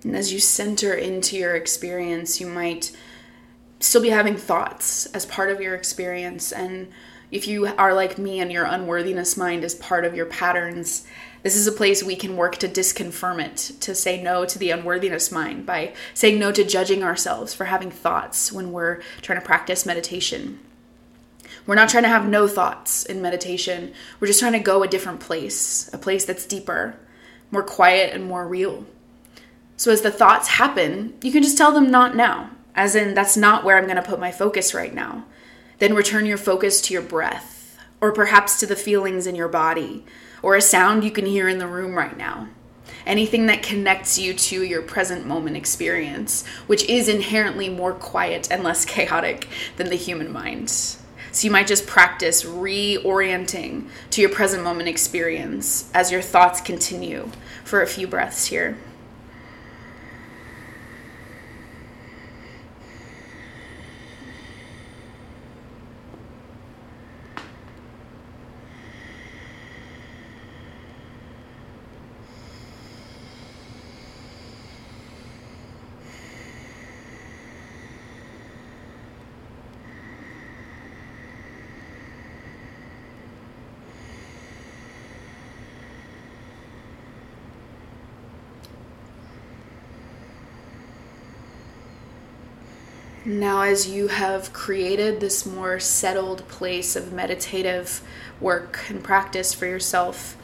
And 0.05 0.17
as 0.17 0.33
you 0.33 0.39
center 0.39 0.95
into 0.95 1.37
your 1.37 1.57
experience, 1.57 2.41
you 2.41 2.47
might 2.47 2.97
still 3.81 4.03
be 4.03 4.11
having 4.11 4.37
thoughts 4.37 5.07
as 5.07 5.27
part 5.27 5.51
of 5.51 5.61
your 5.61 5.75
experience. 5.75 6.53
And 6.53 6.89
if 7.31 7.47
you 7.47 7.67
are 7.67 7.95
like 7.95 8.19
me 8.19 8.41
and 8.41 8.51
your 8.51 8.65
unworthiness 8.65 9.37
mind 9.37 9.65
is 9.65 9.75
part 9.75 10.05
of 10.05 10.15
your 10.15 10.27
patterns, 10.27 11.07
this 11.43 11.55
is 11.55 11.67
a 11.67 11.73
place 11.73 12.03
we 12.03 12.17
can 12.17 12.37
work 12.37 12.57
to 12.57 12.69
disconfirm 12.69 13.41
it, 13.41 13.57
to 13.81 13.95
say 13.95 14.21
no 14.21 14.45
to 14.45 14.59
the 14.59 14.71
unworthiness 14.71 15.31
mind 15.31 15.67
by 15.67 15.95
saying 16.15 16.39
no 16.39 16.51
to 16.53 16.65
judging 16.65 17.05
ourselves 17.05 17.55
for 17.55 17.67
having 17.67 17.91
thoughts 17.91 18.51
when 18.51 18.73
we're 18.73 19.01
trying 19.23 19.39
to 19.39 19.45
practice 19.45 19.87
meditation. 19.87 20.59
We're 21.67 21.75
not 21.75 21.91
trying 21.91 22.05
to 22.05 22.09
have 22.09 22.27
no 22.27 22.49
thoughts 22.49 23.05
in 23.05 23.23
meditation. 23.23 23.93
We're 24.19 24.27
just 24.27 24.41
trying 24.41 24.53
to 24.55 24.59
go 24.59 24.83
a 24.83 24.89
different 24.89 25.21
place, 25.21 25.89
a 25.93 25.99
place 25.99 26.25
that's 26.25 26.47
deeper, 26.47 26.99
more 27.51 27.63
quiet, 27.63 28.15
and 28.15 28.25
more 28.25 28.49
real. 28.49 28.87
So 29.79 29.93
as 29.93 30.03
the 30.03 30.11
thoughts 30.11 30.49
happen, 30.49 31.14
you 31.23 31.31
can 31.31 31.45
just 31.45 31.57
tell 31.57 31.71
them 31.71 31.88
not 31.88 32.17
now, 32.17 32.51
as 32.75 32.97
in, 32.97 33.14
that's 33.14 33.37
not 33.37 33.62
where 33.62 33.79
I'm 33.79 33.85
going 33.85 33.95
to 33.95 34.03
put 34.03 34.19
my 34.19 34.33
focus 34.33 34.75
right 34.75 34.93
now. 34.93 35.25
Then 35.79 35.95
return 35.95 36.27
your 36.27 36.37
focus 36.37 36.81
to 36.81 36.93
your 36.93 37.03
breath, 37.03 37.79
or 38.01 38.11
perhaps 38.11 38.59
to 38.59 38.67
the 38.67 38.75
feelings 38.75 39.25
in 39.25 39.37
your 39.37 39.47
body, 39.47 40.05
or 40.43 40.57
a 40.57 40.61
sound 40.61 41.05
you 41.05 41.12
can 41.12 41.27
hear 41.27 41.49
in 41.49 41.59
the 41.59 41.69
room 41.69 41.95
right 41.95 42.19
now. 42.19 42.49
Anything 43.07 43.47
that 43.47 43.62
connects 43.62 44.19
you 44.19 44.35
to 44.35 44.64
your 44.64 44.83
present 44.83 45.27
moment 45.27 45.57
experience, 45.57 46.45
which 46.67 46.83
is 46.87 47.09
inherently 47.09 47.69
more 47.69 47.93
quiet 47.93 48.51
and 48.51 48.64
less 48.64 48.85
chaotic 48.85 49.47
than 49.77 49.91
the 49.91 49.95
human 49.95 50.33
mind. 50.33 50.71
So 50.71 50.99
you 51.45 51.53
might 51.53 51.69
just 51.69 51.87
practice 51.87 52.43
reorienting 52.43 53.91
to 54.11 54.21
your 54.21 54.31
present 54.31 54.64
moment 54.64 54.88
experience 54.88 55.88
as 55.95 56.11
your 56.11 56.23
thoughts 56.23 56.61
continue 56.61 57.31
for 57.62 57.81
a 57.81 57.87
few 57.87 58.09
breaths 58.09 58.47
here. 58.47 58.77
Now, 93.29 93.61
as 93.61 93.87
you 93.87 94.09
have 94.09 94.55
created 94.55 95.21
this 95.21 95.45
more 95.45 95.79
settled 95.79 96.49
place 96.49 96.97
of 96.97 97.12
meditative 97.12 98.01
work 98.41 98.87
and 98.88 99.05
practice 99.05 99.53
for 99.53 99.67
yourself, 99.67 100.35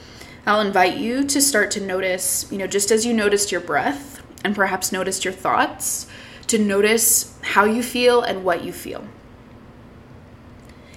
I'll 0.44 0.60
invite 0.60 0.98
you 0.98 1.24
to 1.24 1.40
start 1.40 1.70
to 1.70 1.80
notice, 1.80 2.46
you 2.52 2.58
know, 2.58 2.66
just 2.66 2.90
as 2.90 3.06
you 3.06 3.14
noticed 3.14 3.50
your 3.50 3.62
breath 3.62 4.22
and 4.44 4.54
perhaps 4.54 4.92
noticed 4.92 5.24
your 5.24 5.32
thoughts, 5.32 6.08
to 6.48 6.58
notice 6.58 7.38
how 7.40 7.64
you 7.64 7.82
feel 7.82 8.20
and 8.20 8.44
what 8.44 8.62
you 8.62 8.70
feel. 8.70 9.08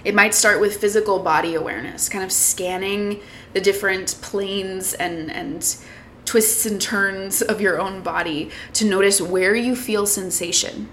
It 0.04 0.14
might 0.14 0.34
start 0.34 0.60
with 0.60 0.76
physical 0.76 1.20
body 1.20 1.54
awareness, 1.54 2.10
kind 2.10 2.22
of 2.22 2.30
scanning 2.30 3.22
the 3.54 3.62
different 3.62 4.18
planes 4.20 4.92
and, 4.92 5.30
and 5.30 5.74
twists 6.26 6.66
and 6.66 6.82
turns 6.82 7.40
of 7.40 7.62
your 7.62 7.80
own 7.80 8.02
body 8.02 8.50
to 8.74 8.84
notice 8.84 9.22
where 9.22 9.54
you 9.54 9.74
feel 9.74 10.04
sensation 10.04 10.90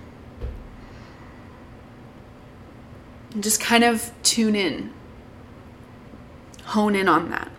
And 3.35 3.43
just 3.43 3.59
kind 3.59 3.83
of 3.83 4.11
tune 4.23 4.55
in, 4.55 4.93
hone 6.67 6.95
in 6.95 7.09
on 7.09 7.29
that. 7.31 7.51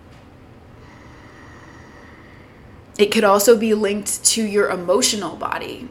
It 2.98 3.12
could 3.12 3.24
also 3.24 3.58
be 3.58 3.74
linked 3.74 4.24
to 4.24 4.42
your 4.42 4.70
emotional 4.70 5.36
body. 5.36 5.86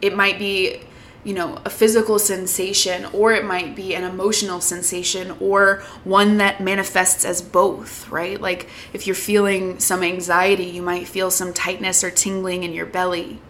It 0.00 0.16
might 0.16 0.38
be, 0.38 0.80
you 1.24 1.34
know, 1.34 1.58
a 1.66 1.68
physical 1.68 2.18
sensation, 2.18 3.04
or 3.12 3.34
it 3.34 3.44
might 3.44 3.76
be 3.76 3.94
an 3.94 4.04
emotional 4.04 4.62
sensation, 4.62 5.36
or 5.40 5.82
one 6.04 6.38
that 6.38 6.62
manifests 6.62 7.26
as 7.26 7.42
both, 7.42 8.08
right? 8.08 8.40
Like 8.40 8.70
if 8.94 9.06
you're 9.06 9.14
feeling 9.14 9.78
some 9.78 10.02
anxiety, 10.02 10.64
you 10.64 10.80
might 10.80 11.06
feel 11.06 11.30
some 11.30 11.52
tightness 11.52 12.02
or 12.02 12.10
tingling 12.10 12.62
in 12.62 12.72
your 12.72 12.86
belly. 12.86 13.42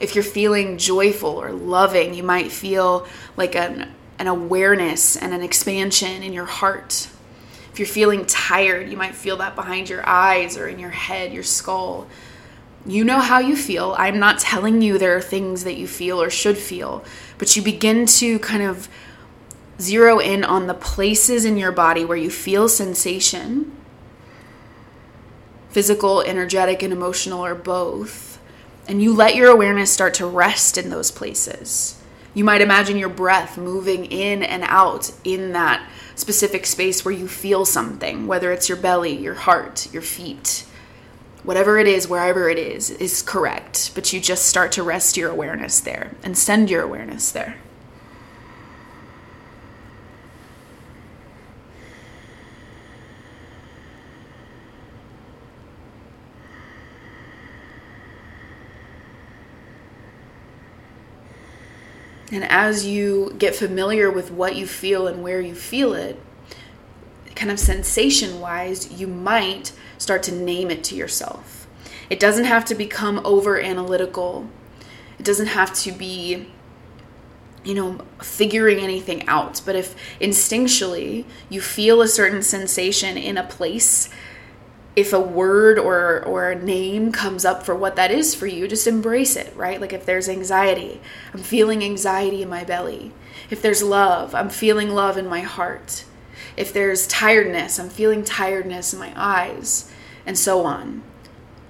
If 0.00 0.14
you're 0.14 0.24
feeling 0.24 0.78
joyful 0.78 1.28
or 1.28 1.52
loving, 1.52 2.14
you 2.14 2.22
might 2.22 2.50
feel 2.50 3.06
like 3.36 3.54
an 3.54 3.94
an 4.20 4.26
awareness 4.26 5.16
and 5.16 5.32
an 5.32 5.42
expansion 5.42 6.22
in 6.22 6.34
your 6.34 6.44
heart. 6.44 7.08
If 7.72 7.78
you're 7.78 7.88
feeling 7.88 8.26
tired, 8.26 8.90
you 8.90 8.96
might 8.96 9.14
feel 9.14 9.38
that 9.38 9.56
behind 9.56 9.88
your 9.88 10.06
eyes 10.06 10.58
or 10.58 10.68
in 10.68 10.78
your 10.78 10.90
head, 10.90 11.32
your 11.32 11.42
skull. 11.42 12.06
You 12.84 13.02
know 13.02 13.20
how 13.20 13.38
you 13.38 13.56
feel. 13.56 13.94
I'm 13.98 14.18
not 14.18 14.38
telling 14.38 14.82
you 14.82 14.98
there 14.98 15.16
are 15.16 15.22
things 15.22 15.64
that 15.64 15.78
you 15.78 15.88
feel 15.88 16.20
or 16.20 16.28
should 16.28 16.58
feel, 16.58 17.02
but 17.38 17.56
you 17.56 17.62
begin 17.62 18.04
to 18.06 18.38
kind 18.40 18.62
of 18.62 18.88
zero 19.80 20.18
in 20.18 20.44
on 20.44 20.66
the 20.66 20.74
places 20.74 21.46
in 21.46 21.56
your 21.56 21.72
body 21.72 22.04
where 22.04 22.16
you 22.16 22.30
feel 22.30 22.68
sensation 22.68 23.74
physical, 25.70 26.20
energetic, 26.22 26.82
and 26.82 26.92
emotional, 26.92 27.44
or 27.44 27.54
both. 27.54 28.40
And 28.88 29.00
you 29.00 29.14
let 29.14 29.36
your 29.36 29.52
awareness 29.52 29.92
start 29.92 30.14
to 30.14 30.26
rest 30.26 30.76
in 30.76 30.90
those 30.90 31.12
places. 31.12 31.99
You 32.32 32.44
might 32.44 32.60
imagine 32.60 32.96
your 32.96 33.08
breath 33.08 33.58
moving 33.58 34.04
in 34.06 34.42
and 34.42 34.62
out 34.66 35.10
in 35.24 35.52
that 35.52 35.84
specific 36.14 36.64
space 36.66 37.04
where 37.04 37.14
you 37.14 37.26
feel 37.26 37.64
something, 37.64 38.26
whether 38.26 38.52
it's 38.52 38.68
your 38.68 38.78
belly, 38.78 39.16
your 39.16 39.34
heart, 39.34 39.92
your 39.92 40.02
feet. 40.02 40.64
Whatever 41.42 41.78
it 41.78 41.88
is, 41.88 42.06
wherever 42.06 42.48
it 42.48 42.58
is, 42.58 42.90
is 42.90 43.22
correct. 43.22 43.92
But 43.94 44.12
you 44.12 44.20
just 44.20 44.46
start 44.46 44.72
to 44.72 44.82
rest 44.82 45.16
your 45.16 45.30
awareness 45.30 45.80
there 45.80 46.14
and 46.22 46.36
send 46.36 46.70
your 46.70 46.82
awareness 46.82 47.32
there. 47.32 47.56
And 62.30 62.44
as 62.44 62.86
you 62.86 63.34
get 63.38 63.54
familiar 63.54 64.10
with 64.10 64.30
what 64.30 64.56
you 64.56 64.66
feel 64.66 65.06
and 65.06 65.22
where 65.22 65.40
you 65.40 65.54
feel 65.54 65.94
it, 65.94 66.20
kind 67.34 67.50
of 67.50 67.58
sensation 67.58 68.40
wise, 68.40 68.92
you 68.92 69.06
might 69.06 69.72
start 69.98 70.22
to 70.24 70.32
name 70.32 70.70
it 70.70 70.84
to 70.84 70.94
yourself. 70.94 71.66
It 72.08 72.20
doesn't 72.20 72.44
have 72.44 72.64
to 72.66 72.74
become 72.74 73.20
over 73.24 73.60
analytical, 73.60 74.48
it 75.18 75.24
doesn't 75.24 75.48
have 75.48 75.72
to 75.74 75.92
be 75.92 76.46
you 77.62 77.74
know, 77.74 77.98
figuring 78.22 78.78
anything 78.78 79.26
out. 79.28 79.60
But 79.64 79.76
if 79.76 79.94
instinctually 80.20 81.24
you 81.48 81.60
feel 81.60 82.00
a 82.00 82.08
certain 82.08 82.42
sensation 82.42 83.18
in 83.18 83.36
a 83.36 83.44
place 83.44 84.08
if 84.96 85.12
a 85.12 85.20
word 85.20 85.78
or 85.78 86.22
or 86.24 86.50
a 86.50 86.62
name 86.62 87.12
comes 87.12 87.44
up 87.44 87.64
for 87.64 87.74
what 87.74 87.96
that 87.96 88.10
is 88.10 88.34
for 88.34 88.46
you 88.46 88.66
just 88.68 88.86
embrace 88.86 89.36
it 89.36 89.54
right 89.56 89.80
like 89.80 89.92
if 89.92 90.04
there's 90.04 90.28
anxiety 90.28 91.00
i'm 91.32 91.40
feeling 91.42 91.82
anxiety 91.84 92.42
in 92.42 92.48
my 92.48 92.64
belly 92.64 93.12
if 93.50 93.62
there's 93.62 93.82
love 93.82 94.34
i'm 94.34 94.50
feeling 94.50 94.90
love 94.90 95.16
in 95.16 95.26
my 95.28 95.40
heart 95.40 96.04
If 96.56 96.72
there's 96.72 97.06
tiredness, 97.06 97.78
I'm 97.78 97.88
feeling 97.90 98.24
tiredness 98.24 98.92
in 98.92 98.98
my 98.98 99.12
eyes, 99.16 99.90
and 100.26 100.38
so 100.38 100.64
on. 100.64 101.02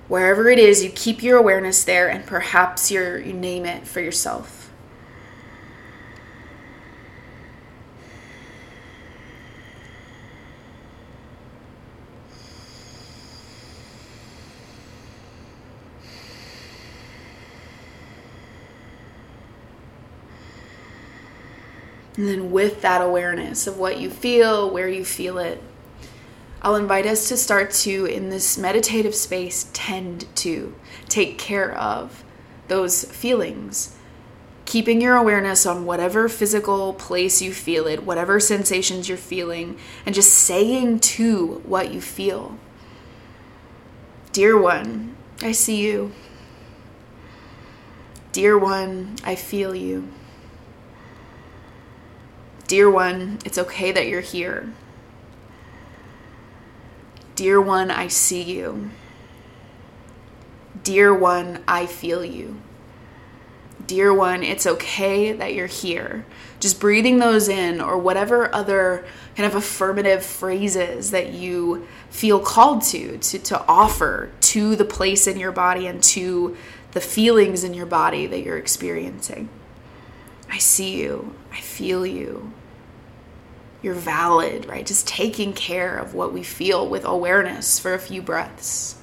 Wherever 0.08 0.48
it 0.50 0.58
is, 0.58 0.82
you 0.82 0.90
keep 0.90 1.22
your 1.22 1.38
awareness 1.38 1.84
there 1.84 2.08
and 2.10 2.26
perhaps 2.26 2.90
you 2.90 3.16
you 3.16 3.32
name 3.32 3.64
it 3.66 3.86
for 3.86 4.00
yourself. 4.00 4.69
And 22.20 22.28
then, 22.28 22.50
with 22.50 22.82
that 22.82 23.00
awareness 23.00 23.66
of 23.66 23.78
what 23.78 23.98
you 23.98 24.10
feel, 24.10 24.68
where 24.68 24.90
you 24.90 25.06
feel 25.06 25.38
it, 25.38 25.62
I'll 26.60 26.76
invite 26.76 27.06
us 27.06 27.28
to 27.30 27.36
start 27.38 27.70
to, 27.70 28.04
in 28.04 28.28
this 28.28 28.58
meditative 28.58 29.14
space, 29.14 29.70
tend 29.72 30.26
to 30.36 30.74
take 31.08 31.38
care 31.38 31.74
of 31.74 32.22
those 32.68 33.04
feelings. 33.04 33.96
Keeping 34.66 35.00
your 35.00 35.16
awareness 35.16 35.64
on 35.64 35.86
whatever 35.86 36.28
physical 36.28 36.92
place 36.92 37.40
you 37.40 37.54
feel 37.54 37.86
it, 37.86 38.04
whatever 38.04 38.38
sensations 38.38 39.08
you're 39.08 39.16
feeling, 39.16 39.78
and 40.04 40.14
just 40.14 40.34
saying 40.34 41.00
to 41.00 41.62
what 41.64 41.90
you 41.90 42.02
feel. 42.02 42.58
Dear 44.32 44.60
one, 44.60 45.16
I 45.40 45.52
see 45.52 45.80
you. 45.80 46.12
Dear 48.32 48.58
one, 48.58 49.16
I 49.24 49.36
feel 49.36 49.74
you. 49.74 50.12
Dear 52.70 52.88
one, 52.88 53.40
it's 53.44 53.58
okay 53.58 53.90
that 53.90 54.06
you're 54.06 54.20
here. 54.20 54.72
Dear 57.34 57.60
one, 57.60 57.90
I 57.90 58.06
see 58.06 58.42
you. 58.42 58.90
Dear 60.84 61.12
one, 61.12 61.64
I 61.66 61.86
feel 61.86 62.24
you. 62.24 62.60
Dear 63.84 64.14
one, 64.14 64.44
it's 64.44 64.68
okay 64.68 65.32
that 65.32 65.52
you're 65.52 65.66
here. 65.66 66.24
Just 66.60 66.78
breathing 66.78 67.18
those 67.18 67.48
in, 67.48 67.80
or 67.80 67.98
whatever 67.98 68.54
other 68.54 69.04
kind 69.34 69.48
of 69.48 69.56
affirmative 69.56 70.24
phrases 70.24 71.10
that 71.10 71.32
you 71.32 71.88
feel 72.08 72.38
called 72.38 72.82
to, 72.82 73.18
to, 73.18 73.40
to 73.40 73.66
offer 73.66 74.30
to 74.42 74.76
the 74.76 74.84
place 74.84 75.26
in 75.26 75.40
your 75.40 75.50
body 75.50 75.88
and 75.88 76.00
to 76.04 76.56
the 76.92 77.00
feelings 77.00 77.64
in 77.64 77.74
your 77.74 77.86
body 77.86 78.28
that 78.28 78.42
you're 78.42 78.58
experiencing. 78.58 79.48
I 80.48 80.58
see 80.58 81.00
you. 81.00 81.34
I 81.50 81.60
feel 81.60 82.06
you 82.06 82.52
you're 83.82 83.94
valid, 83.94 84.66
right? 84.66 84.86
Just 84.86 85.08
taking 85.08 85.52
care 85.52 85.96
of 85.96 86.14
what 86.14 86.32
we 86.32 86.42
feel 86.42 86.88
with 86.88 87.04
awareness 87.04 87.78
for 87.78 87.94
a 87.94 87.98
few 87.98 88.22
breaths. 88.22 88.99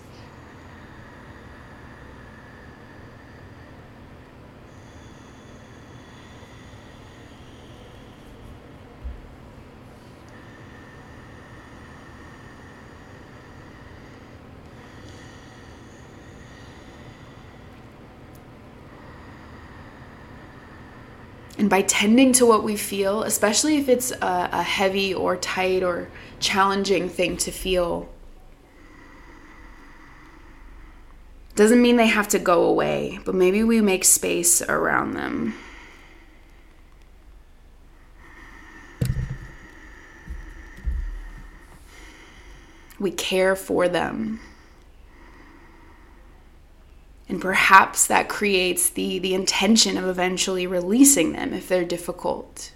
And 21.67 21.69
by 21.69 21.81
tending 21.81 22.31
to 22.31 22.45
what 22.45 22.63
we 22.63 22.77
feel, 22.77 23.23
especially 23.23 23.75
if 23.75 23.89
it's 23.89 24.11
a, 24.11 24.49
a 24.53 24.63
heavy 24.63 25.13
or 25.13 25.35
tight 25.35 25.83
or 25.83 26.07
challenging 26.39 27.09
thing 27.09 27.35
to 27.35 27.51
feel, 27.51 28.07
doesn't 31.55 31.81
mean 31.81 31.97
they 31.97 32.07
have 32.07 32.29
to 32.29 32.39
go 32.39 32.63
away, 32.63 33.19
but 33.25 33.35
maybe 33.35 33.65
we 33.65 33.81
make 33.81 34.05
space 34.05 34.61
around 34.61 35.15
them. 35.15 35.55
We 42.97 43.11
care 43.11 43.57
for 43.57 43.89
them 43.89 44.39
and 47.29 47.41
perhaps 47.41 48.07
that 48.07 48.29
creates 48.29 48.89
the 48.89 49.19
the 49.19 49.33
intention 49.33 49.97
of 49.97 50.05
eventually 50.07 50.65
releasing 50.65 51.33
them 51.33 51.53
if 51.53 51.67
they're 51.67 51.83
difficult. 51.83 52.71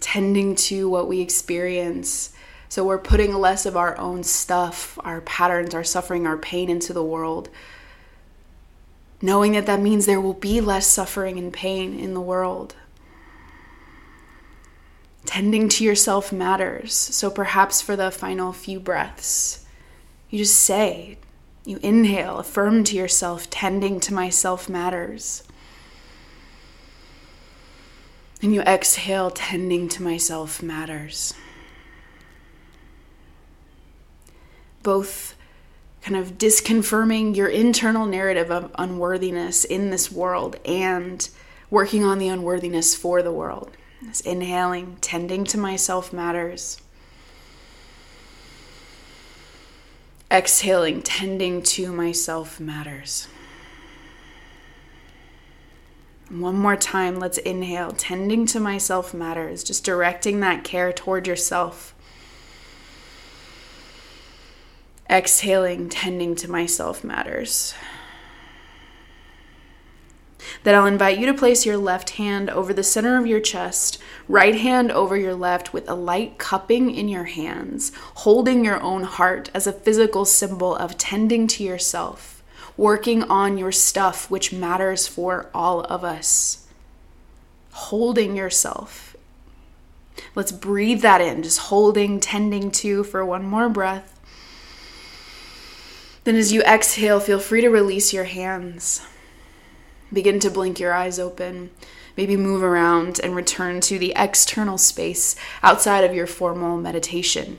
Tending 0.00 0.56
to 0.56 0.88
what 0.88 1.06
we 1.06 1.20
experience. 1.20 2.32
So 2.70 2.84
we're 2.84 2.98
putting 2.98 3.34
less 3.34 3.66
of 3.66 3.76
our 3.76 3.96
own 3.98 4.24
stuff 4.24 4.98
our 5.04 5.20
patterns 5.20 5.74
our 5.74 5.84
suffering 5.84 6.26
our 6.26 6.36
pain 6.36 6.68
into 6.68 6.92
the 6.92 7.04
world. 7.04 7.48
Knowing 9.20 9.52
that 9.52 9.66
that 9.66 9.80
means 9.80 10.06
there 10.06 10.20
will 10.20 10.34
be 10.34 10.60
less 10.60 10.86
suffering 10.86 11.38
and 11.38 11.52
pain 11.52 11.98
in 11.98 12.14
the 12.14 12.20
world 12.20 12.74
tending 15.24 15.68
to 15.68 15.84
yourself 15.84 16.32
matters. 16.32 16.94
So 16.94 17.30
perhaps 17.30 17.80
for 17.80 17.96
the 17.96 18.10
final 18.10 18.52
few 18.52 18.80
breaths, 18.80 19.66
you 20.30 20.38
just 20.38 20.56
say, 20.56 21.18
you 21.64 21.78
inhale, 21.82 22.38
affirm 22.38 22.84
to 22.84 22.96
yourself, 22.96 23.50
tending 23.50 24.00
to 24.00 24.14
myself 24.14 24.68
matters. 24.68 25.42
And 28.40 28.54
you 28.54 28.62
exhale, 28.62 29.30
tending 29.30 29.88
to 29.90 30.02
myself 30.02 30.62
matters. 30.62 31.34
Both 34.82 35.34
kind 36.00 36.16
of 36.16 36.38
disconfirming 36.38 37.36
your 37.36 37.48
internal 37.48 38.06
narrative 38.06 38.50
of 38.50 38.70
unworthiness 38.78 39.64
in 39.64 39.90
this 39.90 40.10
world 40.10 40.56
and 40.64 41.28
working 41.68 42.04
on 42.04 42.18
the 42.18 42.28
unworthiness 42.28 42.94
for 42.94 43.22
the 43.22 43.32
world. 43.32 43.76
Inhaling, 44.24 44.96
tending 45.00 45.44
to 45.44 45.58
myself 45.58 46.12
matters. 46.12 46.80
Exhaling, 50.30 51.02
tending 51.02 51.62
to 51.62 51.90
myself 51.92 52.60
matters. 52.60 53.28
One 56.28 56.56
more 56.56 56.76
time, 56.76 57.18
let's 57.18 57.38
inhale. 57.38 57.92
Tending 57.92 58.46
to 58.46 58.60
myself 58.60 59.14
matters. 59.14 59.64
Just 59.64 59.84
directing 59.84 60.40
that 60.40 60.62
care 60.62 60.92
toward 60.92 61.26
yourself. 61.26 61.94
Exhaling, 65.10 65.88
tending 65.88 66.36
to 66.36 66.50
myself 66.50 67.02
matters 67.02 67.74
that 70.62 70.74
I'll 70.74 70.86
invite 70.86 71.18
you 71.18 71.26
to 71.26 71.34
place 71.34 71.64
your 71.64 71.76
left 71.76 72.10
hand 72.10 72.50
over 72.50 72.72
the 72.72 72.82
center 72.82 73.18
of 73.18 73.26
your 73.26 73.40
chest, 73.40 73.98
right 74.28 74.54
hand 74.54 74.90
over 74.90 75.16
your 75.16 75.34
left, 75.34 75.72
with 75.72 75.88
a 75.88 75.94
light 75.94 76.38
cupping 76.38 76.94
in 76.94 77.08
your 77.08 77.24
hands, 77.24 77.92
holding 78.16 78.64
your 78.64 78.80
own 78.82 79.04
heart 79.04 79.50
as 79.54 79.66
a 79.66 79.72
physical 79.72 80.24
symbol 80.24 80.74
of 80.74 80.98
tending 80.98 81.46
to 81.46 81.64
yourself, 81.64 82.42
working 82.76 83.22
on 83.24 83.58
your 83.58 83.72
stuff, 83.72 84.30
which 84.30 84.52
matters 84.52 85.06
for 85.06 85.50
all 85.54 85.82
of 85.82 86.04
us. 86.04 86.66
Holding 87.72 88.36
yourself. 88.36 89.16
Let's 90.34 90.52
breathe 90.52 91.02
that 91.02 91.20
in, 91.20 91.42
just 91.42 91.58
holding, 91.58 92.20
tending 92.20 92.70
to 92.72 93.04
for 93.04 93.24
one 93.24 93.44
more 93.44 93.68
breath. 93.68 94.14
Then, 96.24 96.36
as 96.36 96.52
you 96.52 96.62
exhale, 96.62 97.20
feel 97.20 97.38
free 97.38 97.60
to 97.60 97.68
release 97.68 98.12
your 98.12 98.24
hands. 98.24 99.06
Begin 100.12 100.40
to 100.40 100.50
blink 100.50 100.80
your 100.80 100.92
eyes 100.92 101.18
open. 101.18 101.70
Maybe 102.16 102.36
move 102.36 102.62
around 102.62 103.20
and 103.22 103.36
return 103.36 103.80
to 103.82 103.98
the 103.98 104.12
external 104.16 104.78
space 104.78 105.36
outside 105.62 106.04
of 106.04 106.14
your 106.14 106.26
formal 106.26 106.76
meditation. 106.76 107.58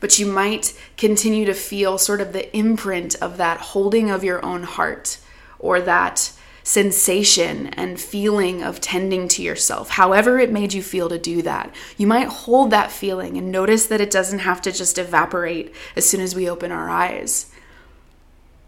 But 0.00 0.18
you 0.18 0.26
might 0.26 0.76
continue 0.96 1.44
to 1.44 1.54
feel 1.54 1.96
sort 1.96 2.20
of 2.20 2.32
the 2.32 2.54
imprint 2.56 3.14
of 3.22 3.36
that 3.36 3.58
holding 3.58 4.10
of 4.10 4.24
your 4.24 4.44
own 4.44 4.64
heart 4.64 5.18
or 5.58 5.80
that 5.80 6.32
sensation 6.64 7.68
and 7.68 8.00
feeling 8.00 8.62
of 8.62 8.80
tending 8.80 9.28
to 9.28 9.42
yourself, 9.42 9.90
however 9.90 10.38
it 10.38 10.52
made 10.52 10.72
you 10.72 10.82
feel 10.82 11.08
to 11.08 11.18
do 11.18 11.42
that. 11.42 11.74
You 11.96 12.06
might 12.06 12.28
hold 12.28 12.70
that 12.70 12.92
feeling 12.92 13.36
and 13.36 13.50
notice 13.50 13.86
that 13.86 14.00
it 14.00 14.10
doesn't 14.10 14.40
have 14.40 14.60
to 14.62 14.72
just 14.72 14.98
evaporate 14.98 15.74
as 15.96 16.08
soon 16.08 16.20
as 16.20 16.34
we 16.34 16.48
open 16.48 16.72
our 16.72 16.90
eyes. 16.90 17.51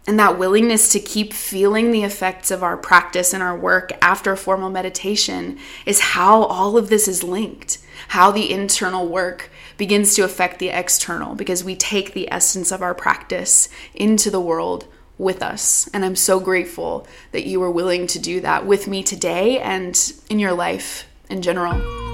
And 0.07 0.19
that 0.19 0.37
willingness 0.37 0.89
to 0.89 0.99
keep 0.99 1.33
feeling 1.33 1.91
the 1.91 2.03
effects 2.03 2.51
of 2.51 2.61
our 2.61 2.77
practice 2.77 3.33
and 3.33 3.41
our 3.41 3.57
work 3.57 3.91
after 4.01 4.35
formal 4.35 4.69
meditation 4.69 5.57
is 5.85 5.99
how 5.99 6.43
all 6.43 6.77
of 6.77 6.89
this 6.89 7.07
is 7.07 7.23
linked, 7.23 7.79
how 8.09 8.29
the 8.29 8.51
internal 8.51 9.07
work 9.07 9.49
begins 9.77 10.13
to 10.15 10.21
affect 10.23 10.59
the 10.59 10.69
external, 10.69 11.33
because 11.33 11.63
we 11.63 11.75
take 11.75 12.13
the 12.13 12.31
essence 12.31 12.71
of 12.71 12.83
our 12.83 12.93
practice 12.93 13.67
into 13.95 14.29
the 14.29 14.39
world 14.39 14.87
with 15.17 15.41
us. 15.41 15.89
And 15.93 16.05
I'm 16.05 16.15
so 16.15 16.39
grateful 16.39 17.07
that 17.31 17.45
you 17.47 17.59
were 17.59 17.71
willing 17.71 18.05
to 18.07 18.19
do 18.19 18.41
that 18.41 18.65
with 18.65 18.87
me 18.87 19.01
today 19.01 19.59
and 19.59 20.13
in 20.29 20.39
your 20.39 20.53
life 20.53 21.09
in 21.29 21.41
general. 21.41 22.04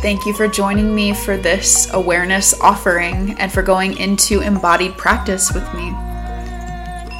Thank 0.00 0.26
you 0.26 0.32
for 0.32 0.46
joining 0.46 0.94
me 0.94 1.12
for 1.12 1.36
this 1.36 1.92
awareness 1.92 2.54
offering 2.60 3.32
and 3.40 3.50
for 3.50 3.62
going 3.62 3.98
into 3.98 4.42
embodied 4.42 4.96
practice 4.96 5.52
with 5.52 5.64
me. 5.74 5.88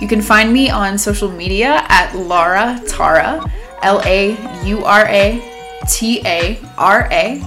You 0.01 0.07
can 0.07 0.23
find 0.23 0.53
me 0.53 0.71
on 0.71 0.97
social 0.97 1.29
media 1.29 1.85
at 1.89 2.15
Laura 2.15 2.81
Tara, 2.87 3.45
L 3.83 4.01
A 4.05 4.37
U 4.65 4.85
R 4.85 5.09
A 5.09 5.81
T 5.89 6.23
A 6.25 6.57
R 6.79 7.09
A, 7.11 7.43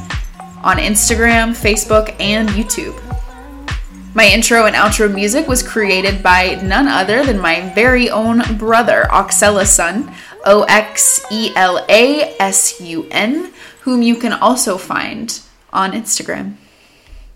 on 0.65 0.75
Instagram, 0.77 1.51
Facebook, 1.51 2.13
and 2.19 2.49
YouTube. 2.49 3.01
My 4.13 4.25
intro 4.25 4.65
and 4.65 4.75
outro 4.75 5.11
music 5.11 5.47
was 5.47 5.63
created 5.63 6.21
by 6.21 6.55
none 6.55 6.89
other 6.89 7.25
than 7.25 7.39
my 7.39 7.73
very 7.73 8.09
own 8.09 8.41
brother, 8.57 9.07
Oxela 9.09 9.65
Sun, 9.65 10.13
O 10.43 10.63
X 10.63 11.25
E 11.31 11.53
L 11.55 11.85
A 11.87 12.35
S 12.37 12.81
U 12.81 13.07
N, 13.11 13.53
whom 13.81 14.01
you 14.01 14.15
can 14.15 14.33
also 14.33 14.77
find 14.77 15.41
on 15.73 15.91
Instagram. 15.91 16.55